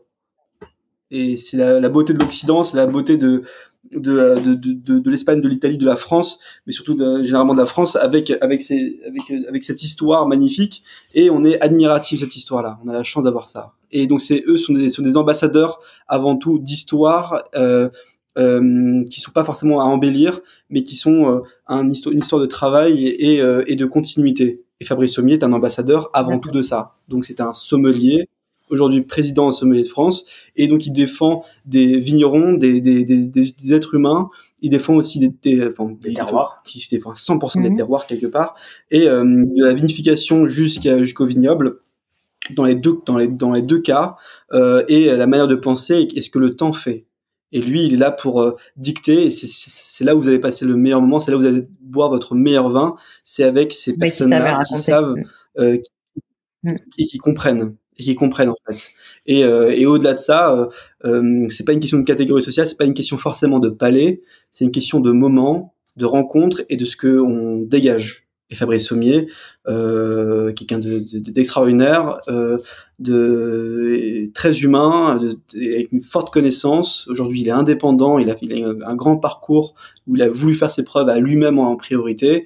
[1.12, 3.44] et c'est la, la, beauté de l'Occident c'est la beauté de
[3.92, 7.60] de, de, de, de l'Espagne, de l'Italie, de la France, mais surtout de, généralement de
[7.60, 10.84] la France, avec avec ces, avec avec cette histoire magnifique,
[11.14, 12.80] et on est admiratif de cette histoire-là.
[12.86, 13.74] On a la chance d'avoir ça.
[13.92, 17.44] Et donc c'est eux sont des sont des ambassadeurs avant tout d'histoire.
[17.56, 17.90] Euh,
[18.38, 22.42] euh, qui sont pas forcément à embellir, mais qui sont euh, un histoire, une histoire
[22.42, 24.64] de travail et, et, euh, et, de continuité.
[24.80, 26.96] Et Fabrice Sommier est un ambassadeur avant tout de ça.
[27.08, 28.30] Donc c'est un sommelier,
[28.70, 30.26] aujourd'hui président de sommelier de France,
[30.56, 34.30] et donc il défend des vignerons, des, des, des, des êtres humains.
[34.62, 36.64] Il défend aussi des, des, enfin, des terroirs.
[36.74, 37.78] Il défend 100% des mhm.
[37.78, 38.56] terroirs quelque part,
[38.92, 41.80] et euh, de la vinification jusqu'à jusqu'au vignoble
[42.56, 44.16] dans les deux dans les dans les deux cas
[44.54, 47.06] euh, et la manière de penser et ce que le temps fait?
[47.52, 49.30] Et lui, il est là pour euh, dicter.
[49.30, 51.20] C'est là où vous allez passer le meilleur moment.
[51.20, 52.96] C'est là où vous allez boire votre meilleur vin.
[53.24, 55.16] C'est avec ces personnes-là qui savent
[55.60, 55.78] euh,
[56.64, 56.76] mm.
[56.98, 58.94] et qui comprennent et qui comprennent en fait.
[59.28, 60.68] Et, euh, et au-delà de ça, euh,
[61.06, 64.22] euh, c'est pas une question de catégorie sociale, c'est pas une question forcément de palais,
[64.52, 68.88] c'est une question de moment, de rencontre et de ce que on dégage et Fabrice
[68.88, 69.28] Sommier,
[69.70, 72.64] euh, quelqu'un d'extraordinaire, de, de,
[73.02, 77.08] de, très humain, de, avec une forte connaissance.
[77.10, 79.76] Aujourd'hui, il est indépendant, il a, il a un grand parcours
[80.08, 82.46] où il a voulu faire ses preuves à lui-même en priorité.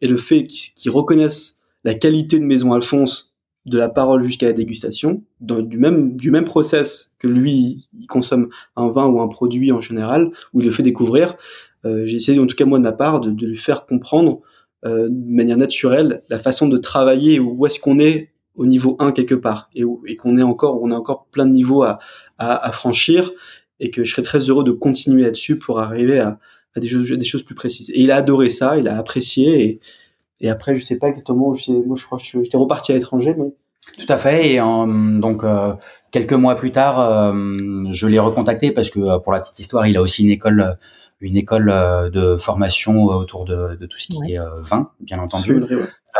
[0.00, 3.34] Et le fait qu'il reconnaisse la qualité de Maison Alphonse
[3.66, 8.06] de la parole jusqu'à la dégustation, dans, du même du même process que lui, il
[8.06, 11.36] consomme un vin ou un produit en général, où il le fait découvrir.
[11.86, 14.42] Euh, J'ai essayé, en tout cas moi de ma part, de, de lui faire comprendre
[14.84, 19.12] euh, de manière naturelle la façon de travailler où est-ce qu'on est au niveau 1
[19.12, 21.98] quelque part et, et qu'on est encore on a encore plein de niveaux à,
[22.38, 23.32] à, à, franchir
[23.80, 26.38] et que je serais très heureux de continuer là-dessus pour arriver à,
[26.74, 27.90] à des, choses, des choses plus précises.
[27.90, 29.80] Et il a adoré ça, il a apprécié et,
[30.40, 33.34] et après je sais pas exactement, je moi je crois que j'étais reparti à l'étranger
[33.36, 33.52] mais
[33.98, 34.54] tout à fait.
[34.54, 35.74] Et donc euh,
[36.10, 37.32] quelques mois plus tard, euh,
[37.90, 40.78] je l'ai recontacté parce que pour la petite histoire, il a aussi une école
[41.20, 45.18] une école euh, de formation autour de, de tout ce qui est euh, vin, bien
[45.18, 45.62] entendu,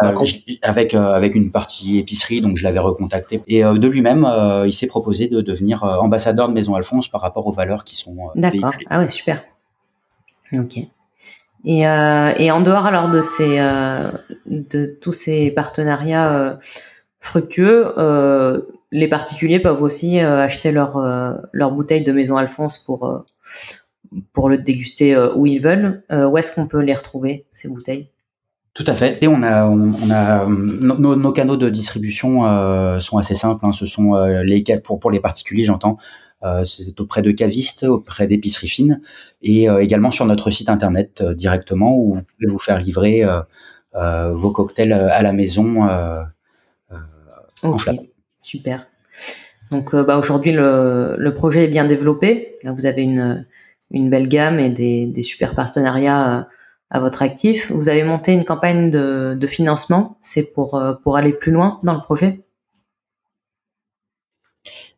[0.03, 0.15] euh,
[0.63, 3.43] avec avec une partie épicerie, donc je l'avais recontacté.
[3.47, 4.27] Et de lui-même,
[4.67, 8.17] il s'est proposé de devenir ambassadeur de Maison Alphonse par rapport aux valeurs qui sont
[8.35, 8.73] D'accord.
[8.91, 9.45] Ah ouais, super.
[10.53, 10.79] Ok.
[11.67, 13.59] Et, et en dehors alors de ces
[14.47, 16.59] de tous ces partenariats
[17.21, 17.95] fructueux,
[18.91, 20.99] les particuliers peuvent aussi acheter leur
[21.53, 23.25] leur bouteille de Maison Alphonse pour
[24.33, 26.03] pour le déguster euh, où ils veulent.
[26.11, 28.11] Euh, où est-ce qu'on peut les retrouver, ces bouteilles?
[28.75, 29.23] Tout à fait.
[29.23, 33.65] Et on a, on, a nos, nos, canaux de distribution euh, sont assez simples.
[33.65, 33.73] Hein.
[33.73, 35.97] Ce sont les pour pour les particuliers, j'entends.
[36.65, 39.01] c'est auprès de cavistes, auprès d'épiceries fines,
[39.43, 43.23] et également sur notre site internet directement où vous pouvez vous faire livrer
[43.95, 45.85] vos cocktails à la maison
[47.63, 48.09] en flacon.
[48.41, 48.89] Super.
[49.71, 52.57] Donc bah, aujourd'hui le, le projet est bien développé.
[52.65, 53.47] Là vous avez une
[53.91, 56.43] une belle gamme et des, super partenariats euh,
[56.91, 57.71] à votre actif.
[57.73, 61.95] Vous avez monté une campagne de, financement, c'est pour, euh, pour aller plus loin dans
[61.95, 62.41] le projet?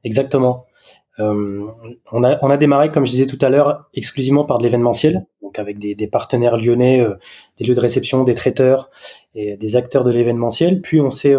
[0.05, 0.66] Exactement.
[1.18, 1.66] Euh,
[2.12, 5.78] on, a, démarré, comme je disais tout à l'heure, exclusivement par de l'événementiel, donc avec
[5.78, 7.05] des, partenaires lyonnais,
[7.59, 8.91] des lieux de réception, des traiteurs
[9.34, 10.82] et des acteurs de l'événementiel.
[10.82, 11.34] Puis on s'est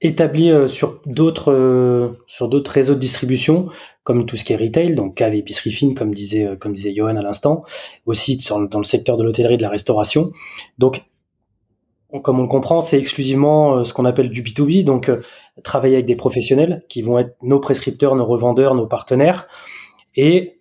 [0.00, 3.68] établi sur d'autres réseaux de distribution
[4.06, 6.94] comme tout ce qui est retail, donc cave épicerie fine, comme disait, euh, comme disait
[6.94, 7.64] Johan à l'instant,
[8.06, 10.30] aussi dans le secteur de l'hôtellerie, de la restauration.
[10.78, 11.02] Donc,
[12.22, 15.22] comme on le comprend, c'est exclusivement euh, ce qu'on appelle du B2B, donc euh,
[15.64, 19.48] travailler avec des professionnels qui vont être nos prescripteurs, nos revendeurs, nos partenaires.
[20.14, 20.55] Et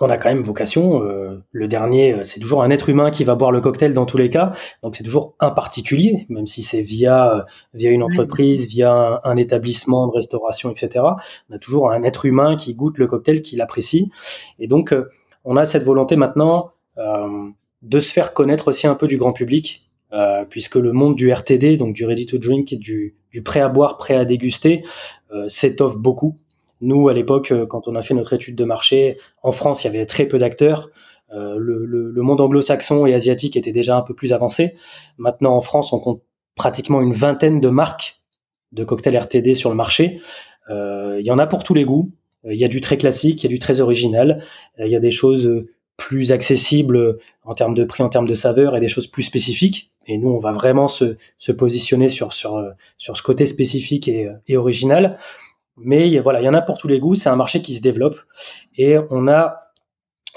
[0.00, 1.02] on a quand même vocation.
[1.04, 4.06] Euh, le dernier, euh, c'est toujours un être humain qui va boire le cocktail dans
[4.06, 4.50] tous les cas.
[4.82, 7.40] Donc c'est toujours un particulier, même si c'est via euh,
[7.74, 11.04] via une entreprise, via un, établissement de restauration, etc.
[11.50, 14.10] On a toujours un être humain qui goûte le cocktail, qui l'apprécie.
[14.58, 14.94] Et donc
[15.44, 16.70] on a cette volonté maintenant
[17.82, 19.90] de se faire connaître aussi un peu du grand public,
[20.50, 23.96] puisque le monde du RTD, donc du ready to drink, du, du prêt à boire,
[23.96, 24.84] prêt à déguster,
[25.48, 26.36] s'étoffe beaucoup.
[26.82, 29.86] Nous, à l'époque, euh, quand on a fait notre étude de marché, en France, il
[29.86, 30.90] y avait très peu d'acteurs.
[31.32, 34.74] Euh, le, monde anglo-saxon et asiatique était déjà un peu plus avancé.
[35.16, 36.22] Maintenant, en France, on compte
[36.56, 38.20] pratiquement une vingtaine de marques
[38.72, 40.20] de cocktails RTD sur le marché.
[40.70, 42.10] Euh, il y en a pour tous les goûts.
[42.44, 44.42] Il y a du très classique, il y a du très original.
[44.78, 45.64] Il y a des choses
[45.96, 49.92] plus accessibles en termes de prix, en termes de saveur, et des choses plus spécifiques.
[50.08, 51.16] Et nous, on va vraiment se,
[51.56, 52.60] positionner sur, sur,
[52.98, 55.18] sur ce côté spécifique et, et original.
[55.76, 57.14] Mais voilà, il y en a pour tous les goûts.
[57.14, 58.16] C'est un marché qui se développe
[58.76, 59.72] et on a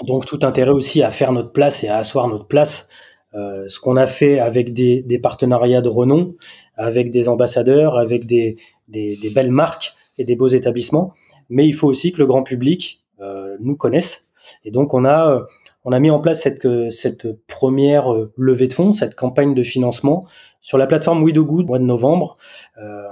[0.04, 2.88] donc tout intérêt aussi à faire notre place et à asseoir notre place.
[3.34, 6.34] Euh, ce qu'on a fait avec des, des, partenariats de renom,
[6.76, 8.56] avec des ambassadeurs, avec des,
[8.88, 11.12] des, des, belles marques et des beaux établissements.
[11.50, 14.30] Mais il faut aussi que le grand public euh, nous connaisse.
[14.64, 15.46] Et donc on a
[15.84, 19.62] on a mis en place cette, cette première euh, levée de fonds, cette campagne de
[19.62, 20.26] financement
[20.66, 22.34] sur la plateforme We Do Good au mois de novembre
[22.82, 23.06] euh,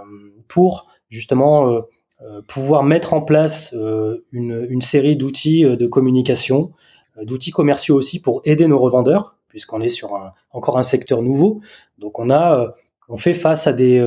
[0.48, 1.82] pour justement euh, euh,
[2.46, 6.72] pouvoir mettre en place euh, une, une, série d'outils euh, de communication,
[7.22, 11.60] d'outils commerciaux aussi pour aider nos revendeurs, puisqu'on est sur un, encore un secteur nouveau.
[11.98, 12.74] Donc on a,
[13.08, 14.00] on fait face à des,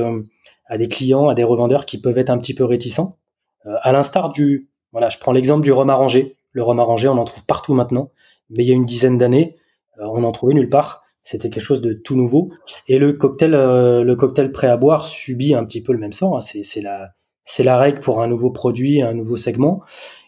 [0.66, 3.16] à des clients, à des revendeurs qui peuvent être un petit peu réticents.
[3.64, 6.36] à l'instar du, voilà, je prends l'exemple du rhum arrangé.
[6.52, 8.10] Le rhum arrangé, on en trouve partout maintenant,
[8.50, 9.56] mais il y a une dizaine d'années,
[9.98, 11.02] on n'en trouvait nulle part.
[11.22, 12.50] C'était quelque chose de tout nouveau.
[12.86, 16.36] Et le cocktail, le cocktail prêt à boire subit un petit peu le même sort.
[16.36, 16.40] Hein.
[16.40, 17.14] C'est la,
[17.50, 19.82] c'est la règle pour un nouveau produit, un nouveau segment.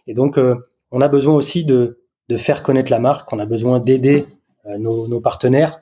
[0.07, 0.55] Et donc, euh,
[0.91, 1.99] on a besoin aussi de,
[2.37, 4.25] faire connaître la marque, on a besoin d'aider
[4.65, 5.81] euh, nos, partenaires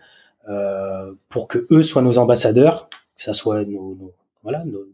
[0.48, 4.12] euh, pour que eux soient nos ambassadeurs, que ça soit nos,
[4.42, 4.84] voilà, nos,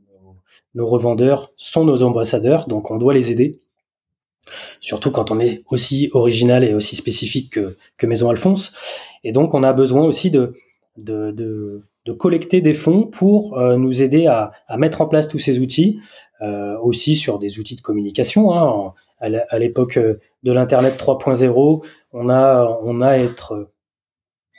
[0.74, 3.60] nos, revendeurs sont nos ambassadeurs, donc on doit les aider.
[4.80, 7.58] Surtout quand on est aussi original et aussi spécifique
[7.96, 8.74] que, Maison Alphonse.
[9.22, 10.54] Et donc, on a besoin aussi de,
[10.98, 15.58] de, de, collecter des fonds pour nous aider à, à, mettre en place tous ces
[15.58, 16.00] outils,
[16.82, 18.52] aussi sur des outils de communication.
[18.52, 18.94] Hein.
[19.20, 23.70] À l'époque euh, de l'internet 3.0, on a on a être euh,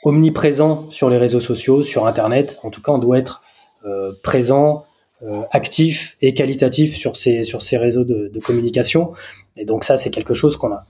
[0.04, 2.58] omniprésent sur les réseaux sociaux, sur internet.
[2.62, 3.42] En tout cas, on doit être
[4.24, 4.84] présent,
[5.52, 9.12] actif et qualitatif sur ces sur ces réseaux de, de communication.
[9.56, 10.80] Et donc ça, c'est quelque chose qu'on a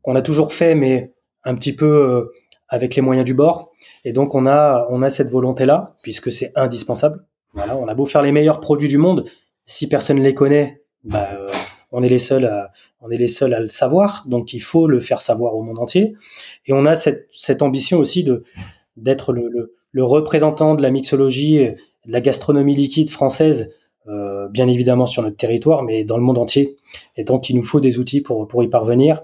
[0.00, 1.12] qu'on a toujours fait, mais
[1.44, 2.32] un petit peu
[2.68, 3.72] avec les moyens du bord.
[4.04, 7.24] Et donc on a on a cette volonté là, puisque c'est indispensable.
[7.52, 9.24] Voilà, on a beau faire les meilleurs produits du monde,
[9.66, 11.48] si personne ne les connaît, bah, euh,
[11.92, 14.24] on est les seuls à, on est les seuls à le savoir.
[14.26, 16.14] Donc il faut le faire savoir au monde entier.
[16.66, 18.44] Et on a cette, cette ambition aussi de
[18.96, 23.74] d'être le, le, représentant de la mixologie, de la gastronomie liquide française,
[24.08, 26.76] euh, bien évidemment sur notre territoire, mais dans le monde entier.
[27.16, 29.22] Et donc il nous faut des outils pour pour y parvenir.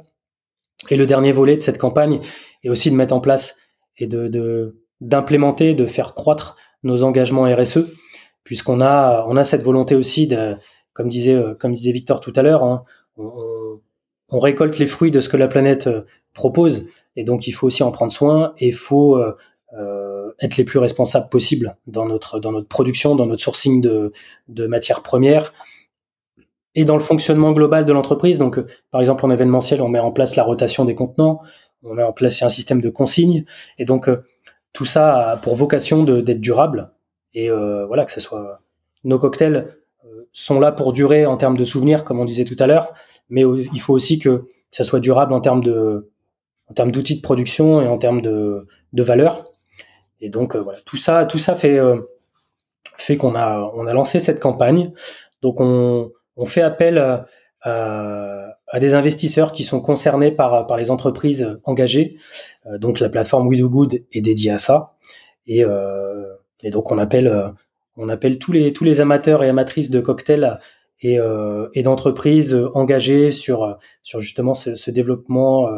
[0.90, 2.20] Et le dernier volet de cette campagne
[2.64, 3.58] est aussi de mettre en place
[3.98, 7.86] et de d'implémenter, de faire croître nos engagements RSE
[8.44, 10.56] puisqu'on a on a cette volonté aussi de,
[10.92, 12.84] comme disait euh, comme disait Victor tout à l'heure, hein,
[13.16, 17.66] on, récolte les fruits de ce que la planète euh, propose, et donc il faut
[17.66, 22.52] aussi en prendre soin et faut euh, être les plus responsables possibles dans notre dans
[22.52, 24.12] notre production, dans notre sourcing de,
[24.48, 25.52] de matières premières
[26.74, 28.38] et dans le fonctionnement global de l'entreprise.
[28.38, 28.58] Donc,
[28.90, 31.40] par exemple, en événementiel, on met en place la rotation des contenants,
[31.82, 33.44] on met en place un système de consignes,
[33.76, 34.08] et donc
[34.72, 36.91] tout ça a pour vocation d'être durable
[37.34, 38.60] et euh, voilà que ce soit
[39.04, 42.56] nos cocktails euh, sont là pour durer en termes de souvenirs, comme on disait tout
[42.58, 42.92] à l'heure,
[43.28, 46.10] mais il faut aussi que ça soit durable en termes de
[46.68, 49.44] en termes d'outils de production et en termes de, de valeur.
[50.20, 51.78] Et donc euh, voilà, tout ça, tout ça fait
[52.96, 54.92] fait qu'on a on a lancé cette campagne.
[55.40, 56.98] Donc on, on fait appel
[57.62, 62.16] à, des investisseurs qui sont concernés par par les entreprises engagées.
[62.78, 64.94] donc la plateforme We Do Good est dédiée à ça.
[65.46, 66.01] Et euh,
[66.62, 67.48] et donc on appelle euh,
[67.96, 70.58] on appelle tous les tous les amateurs et amatrices de cocktails
[71.00, 75.68] et, euh, et d'entreprises engagées sur sur justement ce, ce développement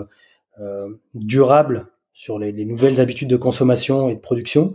[0.60, 4.74] euh, durable sur les, les, nouvelles habitudes de consommation et de production,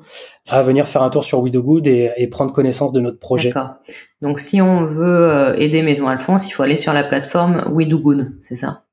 [0.49, 3.47] à venir faire un tour sur Good et, et prendre connaissance de notre projet.
[3.47, 3.75] D'accord.
[4.21, 8.57] Donc si on veut aider Maison Alphonse, il faut aller sur la plateforme Good, c'est
[8.57, 8.83] ça?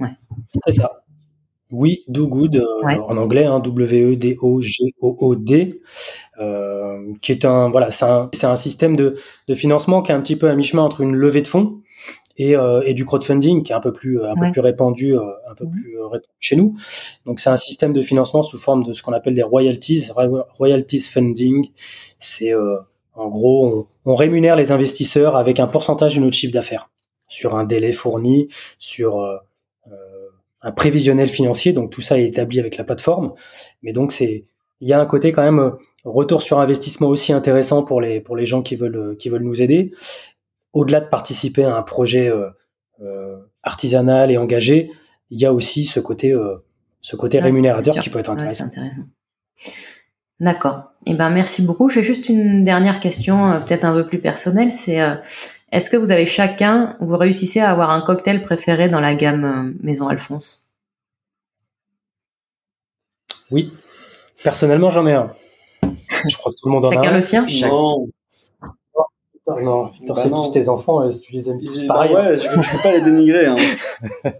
[0.00, 0.10] Ouais.
[0.66, 1.03] C'est ça.
[1.76, 4.30] Oui, Do Good euh, en anglais, hein, W-E-D-O-G-O-O-D.
[7.20, 9.16] qui est un voilà, c'est un, c'est un système de,
[9.48, 11.80] de financement qui est un petit peu à mi-chemin entre une levée de fonds
[12.36, 15.54] et, euh, et du crowdfunding qui est un peu plus un peu plus répandu un
[15.56, 16.76] peu plus répandu chez nous.
[17.26, 20.10] Donc c'est un système de financement sous forme de ce qu'on appelle des royalties,
[20.56, 21.70] royalties funding.
[22.20, 22.54] C'est
[23.14, 23.66] en gros
[24.04, 26.88] on, on, rémunère les investisseurs avec un pourcentage de notre chiffre d'affaires
[27.26, 28.48] sur un délai fourni,
[28.78, 29.24] sur
[30.64, 31.72] un prévisionnel financier.
[31.72, 33.34] Donc tout ça est établi avec la plateforme.
[33.82, 34.46] Mais donc c'est
[34.80, 35.72] il y a un côté quand même
[36.04, 39.62] retour sur investissement aussi intéressant pour les pour les gens qui veulent qui veulent nous
[39.62, 39.92] aider.
[40.72, 42.48] Au-delà de participer à un projet euh,
[43.00, 44.90] euh artisanal et engagé,
[45.30, 46.56] il y a aussi ce côté euh,
[47.00, 48.64] ce côté rémunérateur qui peut être intéressant.
[48.64, 49.02] intéressant.
[50.40, 50.92] D'accord.
[51.06, 51.88] Eh ben merci beaucoup.
[51.88, 54.72] J'ai juste une dernière question, euh, peut-être un peu plus personnelle.
[54.72, 55.00] C'est
[55.74, 59.74] est-ce que vous avez chacun, vous réussissez à avoir un cocktail préféré dans la gamme
[59.82, 60.72] Maison Alphonse?
[63.50, 63.72] Oui.
[64.44, 65.32] Personnellement, j'en ai un.
[65.82, 67.12] Je crois que tout le monde en a un.
[67.12, 67.44] le sien?
[67.68, 68.06] Non.
[69.46, 72.14] Non, Victor, bah c'est tous tes enfants, tu les aimes tous bah pareil.
[72.14, 73.46] ouais, je, ne peux pas les dénigrer.
[73.46, 73.56] Hein.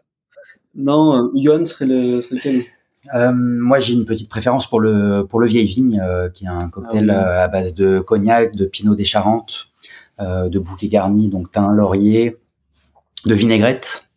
[0.75, 2.65] non, Johan serait, le, serait lequel?
[3.15, 6.49] Euh, moi, j'ai une petite préférence pour le pour le vieille vigne, euh, qui est
[6.49, 9.74] un cocktail ah euh, à base de cognac, de pinot des Charentes, euh,
[10.19, 12.37] de bouquet garni, donc thym, laurier,
[13.27, 14.09] de vinaigrette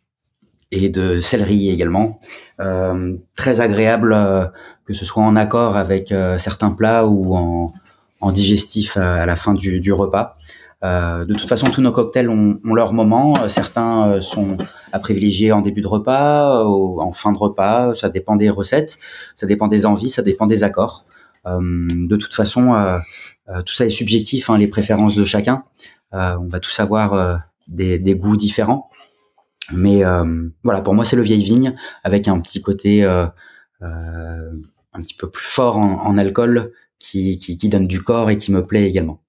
[0.70, 2.20] et de céleri également.
[2.60, 4.16] Euh, très agréable,
[4.84, 7.72] que ce soit en accord avec certains plats ou en,
[8.20, 10.36] en digestif à, la fin du, du repas.
[10.84, 13.48] Euh, de toute façon, tous nos cocktails ont, ont leur moment.
[13.48, 14.56] Certains euh, sont
[14.92, 17.94] à privilégier en début de repas, ou en fin de repas.
[17.94, 18.98] Ça dépend des recettes,
[19.34, 21.04] ça dépend des envies, ça dépend des accords.
[21.46, 21.58] Euh,
[21.90, 22.76] de toute façon,
[23.64, 25.64] tout ça est subjectif, hein, les préférences de chacun.
[26.12, 28.90] on va tous avoir des, des, goûts différents.
[29.72, 30.02] Mais
[30.64, 31.74] voilà, pour moi, c'est le vieille vigne
[32.04, 37.68] avec un petit côté un petit peu plus fort en, en alcool qui, qui, qui
[37.68, 39.22] donne du corps et qui me plaît également.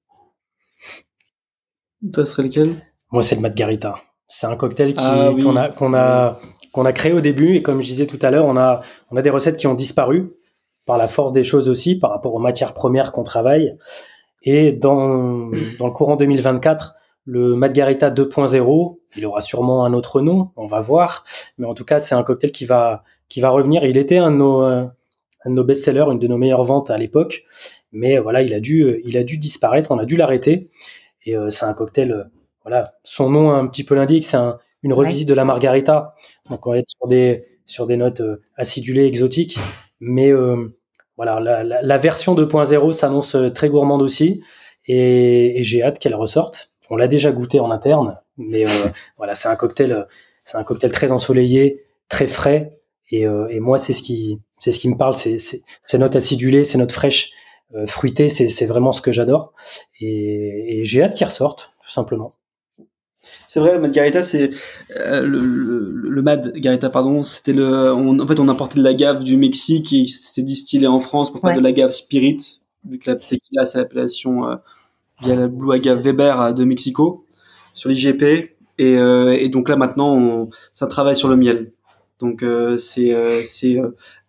[2.13, 2.75] Toi, ce serait lequel?
[3.11, 3.95] Moi, c'est le Margarita.
[4.27, 6.39] C'est un cocktail ah qu'on a qu'on a
[6.71, 9.17] qu'on a créé au début et comme je disais tout à l'heure, on a on
[9.17, 10.31] a des recettes qui ont disparu
[10.89, 13.77] par la force des choses aussi, par rapport aux matières premières qu'on travaille.
[14.41, 20.49] Et dans dans le courant 2024, le Margarita 2.0, il aura sûrement un autre nom,
[20.55, 21.25] on va voir,
[21.59, 23.85] mais en tout cas, c'est un cocktail qui va qui va revenir.
[23.85, 24.91] Il était un de nos un
[25.45, 27.43] de nos best-sellers, une de nos meilleures ventes à l'époque,
[27.91, 30.71] mais voilà, il a dû il a dû disparaître, on a dû l'arrêter.
[31.27, 32.23] Et euh, c'est un cocktail, euh,
[32.63, 34.39] voilà, son nom un petit peu l'indique, c'est
[34.81, 36.15] une revisite de la margarita.
[36.49, 39.59] Donc on va être sur des sur des notes euh, acidulées, exotiques,
[39.99, 40.31] mais
[41.19, 44.41] voilà, la, la, la version 2.0 s'annonce très gourmande aussi,
[44.85, 46.71] et, et j'ai hâte qu'elle ressorte.
[46.89, 48.63] On l'a déjà goûté en interne, mais
[49.17, 50.07] voilà, c'est un cocktail,
[50.45, 52.79] c'est un cocktail très ensoleillé, très frais,
[53.11, 56.63] et, et moi c'est ce qui c'est ce qui me parle, c'est ces notes acidulées,
[56.63, 57.33] ces notes fraîches
[57.75, 59.53] euh, fruité, c'est vraiment ce que j'adore.
[59.99, 62.35] Et, et j'ai hâte qu'il ressorte, tout simplement.
[63.49, 64.51] C'est vrai, Margarita, c'est
[64.95, 67.23] euh, le, le, le, Mad Garita, pardon.
[67.23, 70.99] C'était le, en fait, on importait de la l'agave du Mexique et c'est distillé en
[70.99, 72.37] France pour faire de l'agave spirit,
[72.87, 74.55] vu que la tequila c'est l'appellation euh,
[75.23, 77.25] via la Blue Agave Weber euh, de Mexico
[77.73, 78.55] sur l'IGP.
[78.77, 81.71] Et, euh, et, donc là maintenant, on, ça travaille sur le miel.
[82.19, 82.43] Donc
[82.77, 83.79] c'est c'est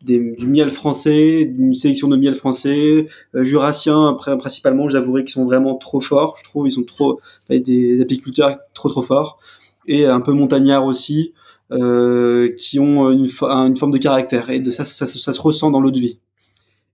[0.03, 5.45] du miel français, une sélection de miel français, euh, jurassien après principalement, j'avouerai qu'ils sont
[5.45, 6.67] vraiment trop forts, je trouve.
[6.67, 9.39] Ils sont trop des apiculteurs trop trop forts.
[9.87, 11.33] Et un peu montagnards aussi
[11.73, 14.51] euh, qui ont une, forme de caractère.
[14.51, 16.19] Et de ça, ça, ça, se ressent dans l'eau de vie.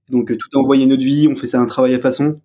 [0.09, 2.40] Donc tout est envoyé une eau de vie, on fait ça un travail à façon.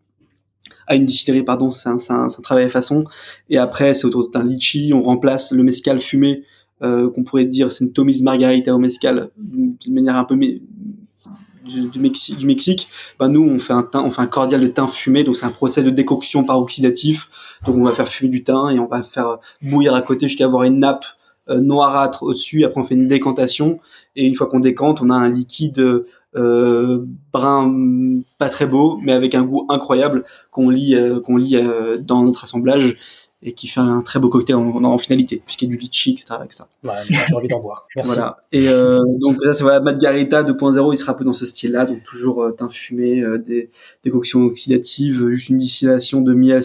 [0.87, 3.03] À une distillerie pardon, c'est un, un, un, travail à façon.
[3.49, 6.43] Et après c'est autour d'un litchi, on remplace le mescal fumé euh,
[6.81, 11.99] qu'on pourrait dire c'est une Tommy's Margarita au mezcal d'une manière un peu du, du,
[12.45, 15.83] Mexique, ben nous on fait un un cordial de thym fumé, donc c'est un procès
[15.83, 17.29] de décoction par oxydatif.
[17.65, 20.45] Donc on va faire fumer du thym et on va faire bouillir à côté jusqu'à
[20.45, 21.05] avoir une nappe
[21.49, 22.63] euh, noirâtre au-dessus.
[22.65, 23.79] Après on fait une décantation
[24.15, 26.05] et une fois qu'on décante, on a un liquide
[26.35, 31.57] euh, brun pas très beau, mais avec un goût incroyable qu'on lit euh, qu'on lit
[31.57, 32.97] euh, dans notre assemblage
[33.43, 36.11] et qui fait un très beau cocktail en, en finalité, puisqu'il y a du litchi,
[36.11, 36.25] etc.
[36.31, 36.67] Avec ça.
[36.83, 37.87] j'ai envie d'en boire.
[37.95, 38.11] Merci.
[38.11, 38.37] Voilà.
[38.51, 41.85] Et euh, donc là, c'est voilà, Margarita 2.0, il sera un peu dans ce style-là,
[41.85, 43.69] donc toujours euh, teint fumé, euh, des,
[44.03, 46.61] des coctions oxydatives, juste une distillation de miel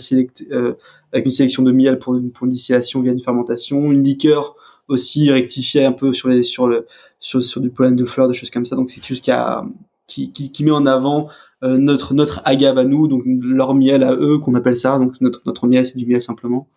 [0.53, 0.75] euh,
[1.13, 4.55] avec une sélection de miel pour, pour une distillation via une fermentation, une liqueur
[4.89, 6.87] aussi rectifiée un peu sur les sur le
[7.21, 8.77] sur, sur du pollen de fleurs, des choses comme ça.
[8.77, 9.65] Donc c'est quelque chose qui a
[10.07, 11.29] qui, qui, qui met en avant
[11.67, 14.99] euh, notre notre agave à nous, donc leur miel à eux qu'on appelle ça.
[14.99, 16.69] Donc notre notre miel c'est du miel simplement.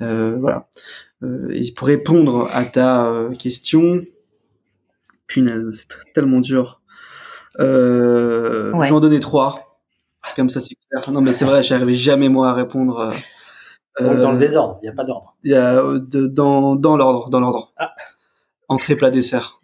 [0.00, 0.68] Euh, voilà.
[1.22, 4.04] Euh, et pour répondre à ta euh, question,
[5.26, 6.80] punaise, c'est tellement dur.
[7.60, 8.88] Euh, ouais.
[8.88, 9.80] J'en donnais trois.
[10.36, 11.12] Comme ça, c'est clair.
[11.12, 13.12] Non, mais c'est vrai, j'arrivais jamais moi à répondre.
[14.00, 15.36] Donc, dans le désordre, il n'y a pas d'ordre.
[15.44, 17.72] Il y a de, dans dans l'ordre, dans l'ordre.
[17.76, 17.92] Ah.
[18.68, 19.60] Entrée, plat, dessert.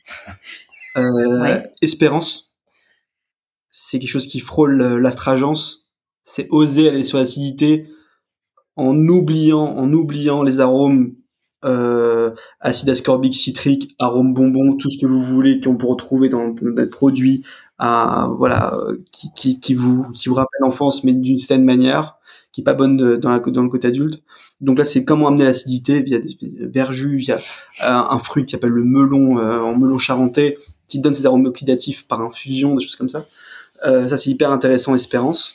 [0.96, 2.49] Euh, Espérance,
[3.70, 5.88] c'est quelque chose qui frôle l'astragence.
[6.24, 7.88] C'est oser aller sur l'acidité
[8.76, 11.14] en oubliant, en oubliant les arômes
[11.64, 16.48] euh, acide ascorbique, citrique, arôme bonbon, tout ce que vous voulez qu'on peut retrouver dans,
[16.48, 17.44] des produits
[17.78, 18.78] à, voilà,
[19.12, 22.16] qui, qui, qui, vous, qui vous rappellent l'enfance, mais d'une certaine manière,
[22.52, 24.22] qui est pas bonne dans, la, dans le côté adulte.
[24.60, 27.38] Donc là, c'est comment amener l'acidité via des verjus, via
[27.80, 30.58] un, un fruit qui s'appelle le melon, euh, en melon charentais,
[30.88, 33.26] qui donne ses arômes oxydatifs par infusion, des choses comme ça.
[33.87, 35.55] Euh, ça, c'est hyper intéressant, espérance.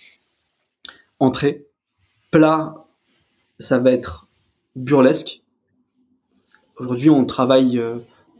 [1.20, 1.68] Entrée.
[2.32, 2.86] Plat,
[3.60, 4.28] ça va être
[4.76, 5.42] burlesque
[6.78, 7.96] Aujourd'hui, on travaille euh,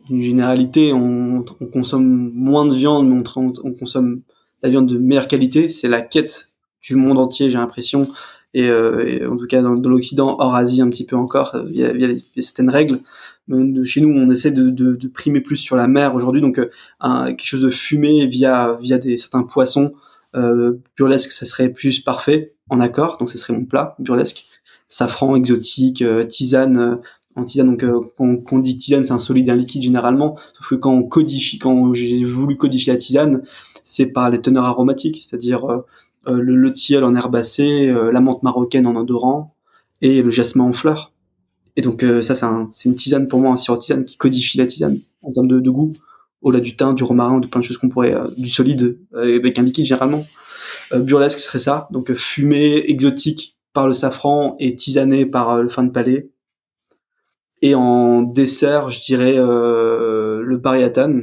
[0.10, 4.22] d'une généralité, on, on, consomme moins de viande, mais on, on, consomme
[4.62, 5.70] la viande de meilleure qualité.
[5.70, 6.50] C'est la quête
[6.82, 8.08] du monde entier, j'ai l'impression,
[8.56, 11.92] et, euh, en tout cas dans, l'Occident, hors Asie un petit peu encore, euh, via,
[11.92, 13.00] via, les, certaines règles.
[13.86, 16.70] Chez nous, on essaie de, primer plus sur la mer aujourd'hui, donc euh,
[17.00, 19.94] un, quelque chose de fumé via via des certains poissons
[20.36, 23.18] euh, burlesque, ça serait plus parfait en accord.
[23.18, 24.44] Donc, ce serait mon plat burlesque
[24.88, 27.00] safran exotique, tisane,
[27.36, 27.68] en tisane.
[27.68, 30.38] Donc, euh, quand, on dit tisane, c'est un solide, un liquide généralement.
[30.54, 33.44] Sauf que quand on codifie, quand j'ai voulu codifier la tisane,
[33.84, 35.86] c'est par les teneurs aromatiques, c'est-à-dire euh,
[36.28, 39.54] euh, le, le tilleul en herbacée, la menthe marocaine en odorant
[40.02, 41.12] et le jasmin en fleurs.
[41.76, 44.66] Et donc ça, c'est un, une tisane pour moi, un sirop tisane qui codifie la
[44.66, 45.94] tisane en termes de, de goût,
[46.42, 49.64] au-delà du thym, du romarin, de plein de choses qu'on pourrait, du solide avec un
[49.64, 50.26] liquide généralement.
[50.94, 55.92] burlesque serait ça, donc fumé, exotique par le safran et tisané par le fin de
[55.92, 56.30] palais.
[57.62, 61.22] Et en dessert, je dirais euh, le Pariatan,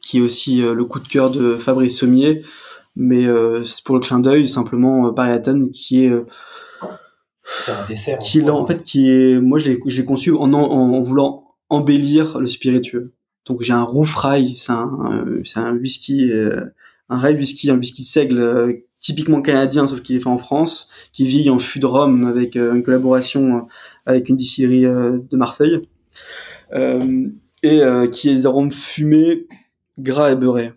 [0.00, 2.42] qui est aussi euh, le coup de cœur de Fabrice Sommier,
[2.96, 6.12] mais euh, c'est pour le clin d'œil simplement euh, Pariatan qui est
[7.68, 11.44] un dessert qui est en fait qui est moi je l'ai conçu en, en, voulant
[11.68, 13.12] embellir le spiritueux.
[13.46, 16.30] Donc j'ai un roufrail, c'est un c'est un whisky
[17.08, 20.88] un rye whisky, un whisky de seigle typiquement canadien, sauf qu'il est fait en France,
[21.12, 23.60] qui vit en fût de rhum avec euh, une collaboration euh,
[24.06, 25.82] avec une distillerie euh, de Marseille,
[27.64, 27.80] et
[28.10, 29.46] qui est des arômes fumés,
[29.98, 30.72] gras et beurrés,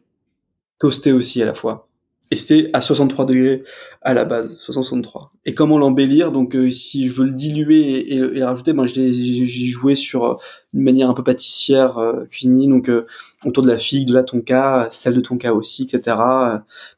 [0.77, 1.87] toastés aussi à la fois.
[2.35, 3.63] Et c'était à 63 degrés
[4.01, 5.31] à la base, 63.
[5.45, 6.33] Et comment l'embellir?
[6.33, 10.37] Donc si je veux le diluer et, le rajouter, ben j'ai joué sur
[10.73, 12.91] une manière un peu pâtissière euh, cuisinée, donc
[13.45, 16.17] autour de la figue, de la tonka, celle de tonka aussi, etc.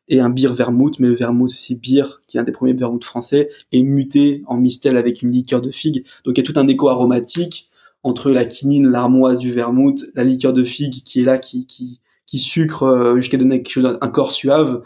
[0.08, 3.06] Et un beer vermouth, mais le vermouth c'est beer, qui est un des premiers vermouths
[3.06, 6.04] français, est muté en mistel avec une liqueur de figue.
[6.26, 7.70] Donc il y a tout un écho aromatique
[8.02, 12.02] entre la quinine, l'armoise du vermouth, la liqueur de figue qui est là, qui, qui,
[12.26, 14.82] qui sucre euh, jusqu'à donner quelque chose, un corps suave,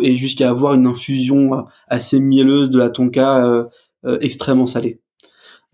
[0.00, 3.64] et jusqu'à avoir une infusion assez mielleuse de la tonka euh,
[4.04, 5.00] euh, extrêmement salée.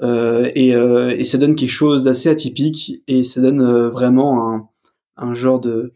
[0.02, 4.68] et, et ça donne quelque chose d'assez atypique et ça donne vraiment un,
[5.16, 5.92] un genre de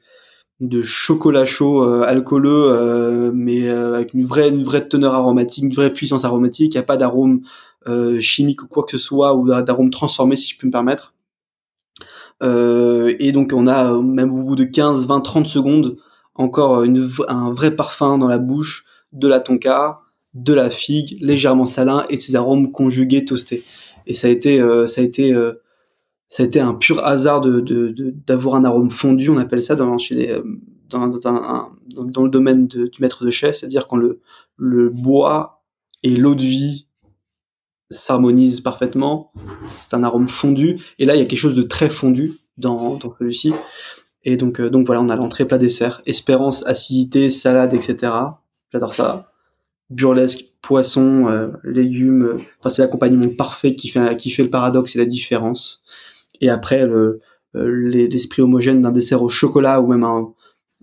[0.60, 5.64] de chocolat chaud euh, alcooleux euh, mais euh, avec une vraie une vraie teneur aromatique
[5.64, 7.42] une vraie puissance aromatique il n'y a pas d'arôme
[8.20, 11.12] chimique ou quoi que ce soit ou d'arôme transformé si je peux me permettre
[12.40, 15.98] et donc on a même au bout de 15 20 30 secondes
[16.34, 20.00] encore une, un vrai parfum dans la bouche de la tonka
[20.34, 23.62] de la figue légèrement salin et de ces arômes conjugués toastés.
[24.06, 24.58] Et ça a été
[24.88, 25.32] ça a été
[26.28, 27.94] ça a été un pur hasard de
[28.26, 29.76] d'avoir un arôme fondu, on appelle ça
[30.10, 30.40] les,
[30.88, 34.20] dans, dans, le domaine du maître de chais, c'est-à-dire quand le,
[34.56, 35.62] le bois
[36.02, 36.88] et l'eau de vie
[37.90, 39.32] s'harmonisent parfaitement,
[39.68, 42.96] c'est un arôme fondu, et là il y a quelque chose de très fondu dans,
[42.96, 43.52] dans celui-ci,
[44.24, 48.12] et donc euh, donc voilà, on a l'entrée plat dessert, espérance, acidité, salade, etc.
[48.72, 49.26] J'adore ça.
[49.90, 54.98] Burlesque, poisson, euh, légumes, enfin c'est l'accompagnement parfait qui fait qui fait le paradoxe et
[54.98, 55.82] la différence
[56.40, 57.20] et après le
[57.56, 60.32] euh, l'esprit homogène d'un dessert au chocolat ou même un,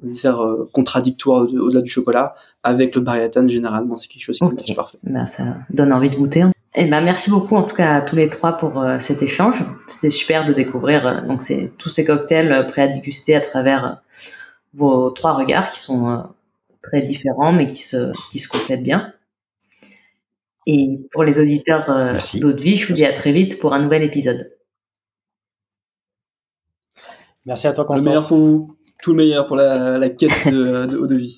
[0.01, 4.73] dessert euh, contradictoire au-delà du chocolat avec le bariatane généralement c'est quelque chose qui okay.
[4.73, 4.97] parfait.
[5.03, 6.45] Ben, ça donne envie de goûter.
[6.81, 9.63] Et ben merci beaucoup en tout cas à tous les trois pour euh, cet échange.
[9.85, 14.01] C'était super de découvrir donc c'est tous ces cocktails prêts à déguster à travers
[14.73, 16.23] vos trois regards qui sont
[16.81, 19.13] très différents mais qui se qui se complètent bien.
[20.65, 23.79] Et pour les auditeurs d'Eau de Vie, je vous dis à très vite pour un
[23.79, 24.51] nouvel épisode.
[27.45, 28.05] Merci à toi, Constance.
[28.05, 28.77] Le meilleur pour vous.
[29.03, 31.37] Tout le meilleur pour la, la quête de, de de vie.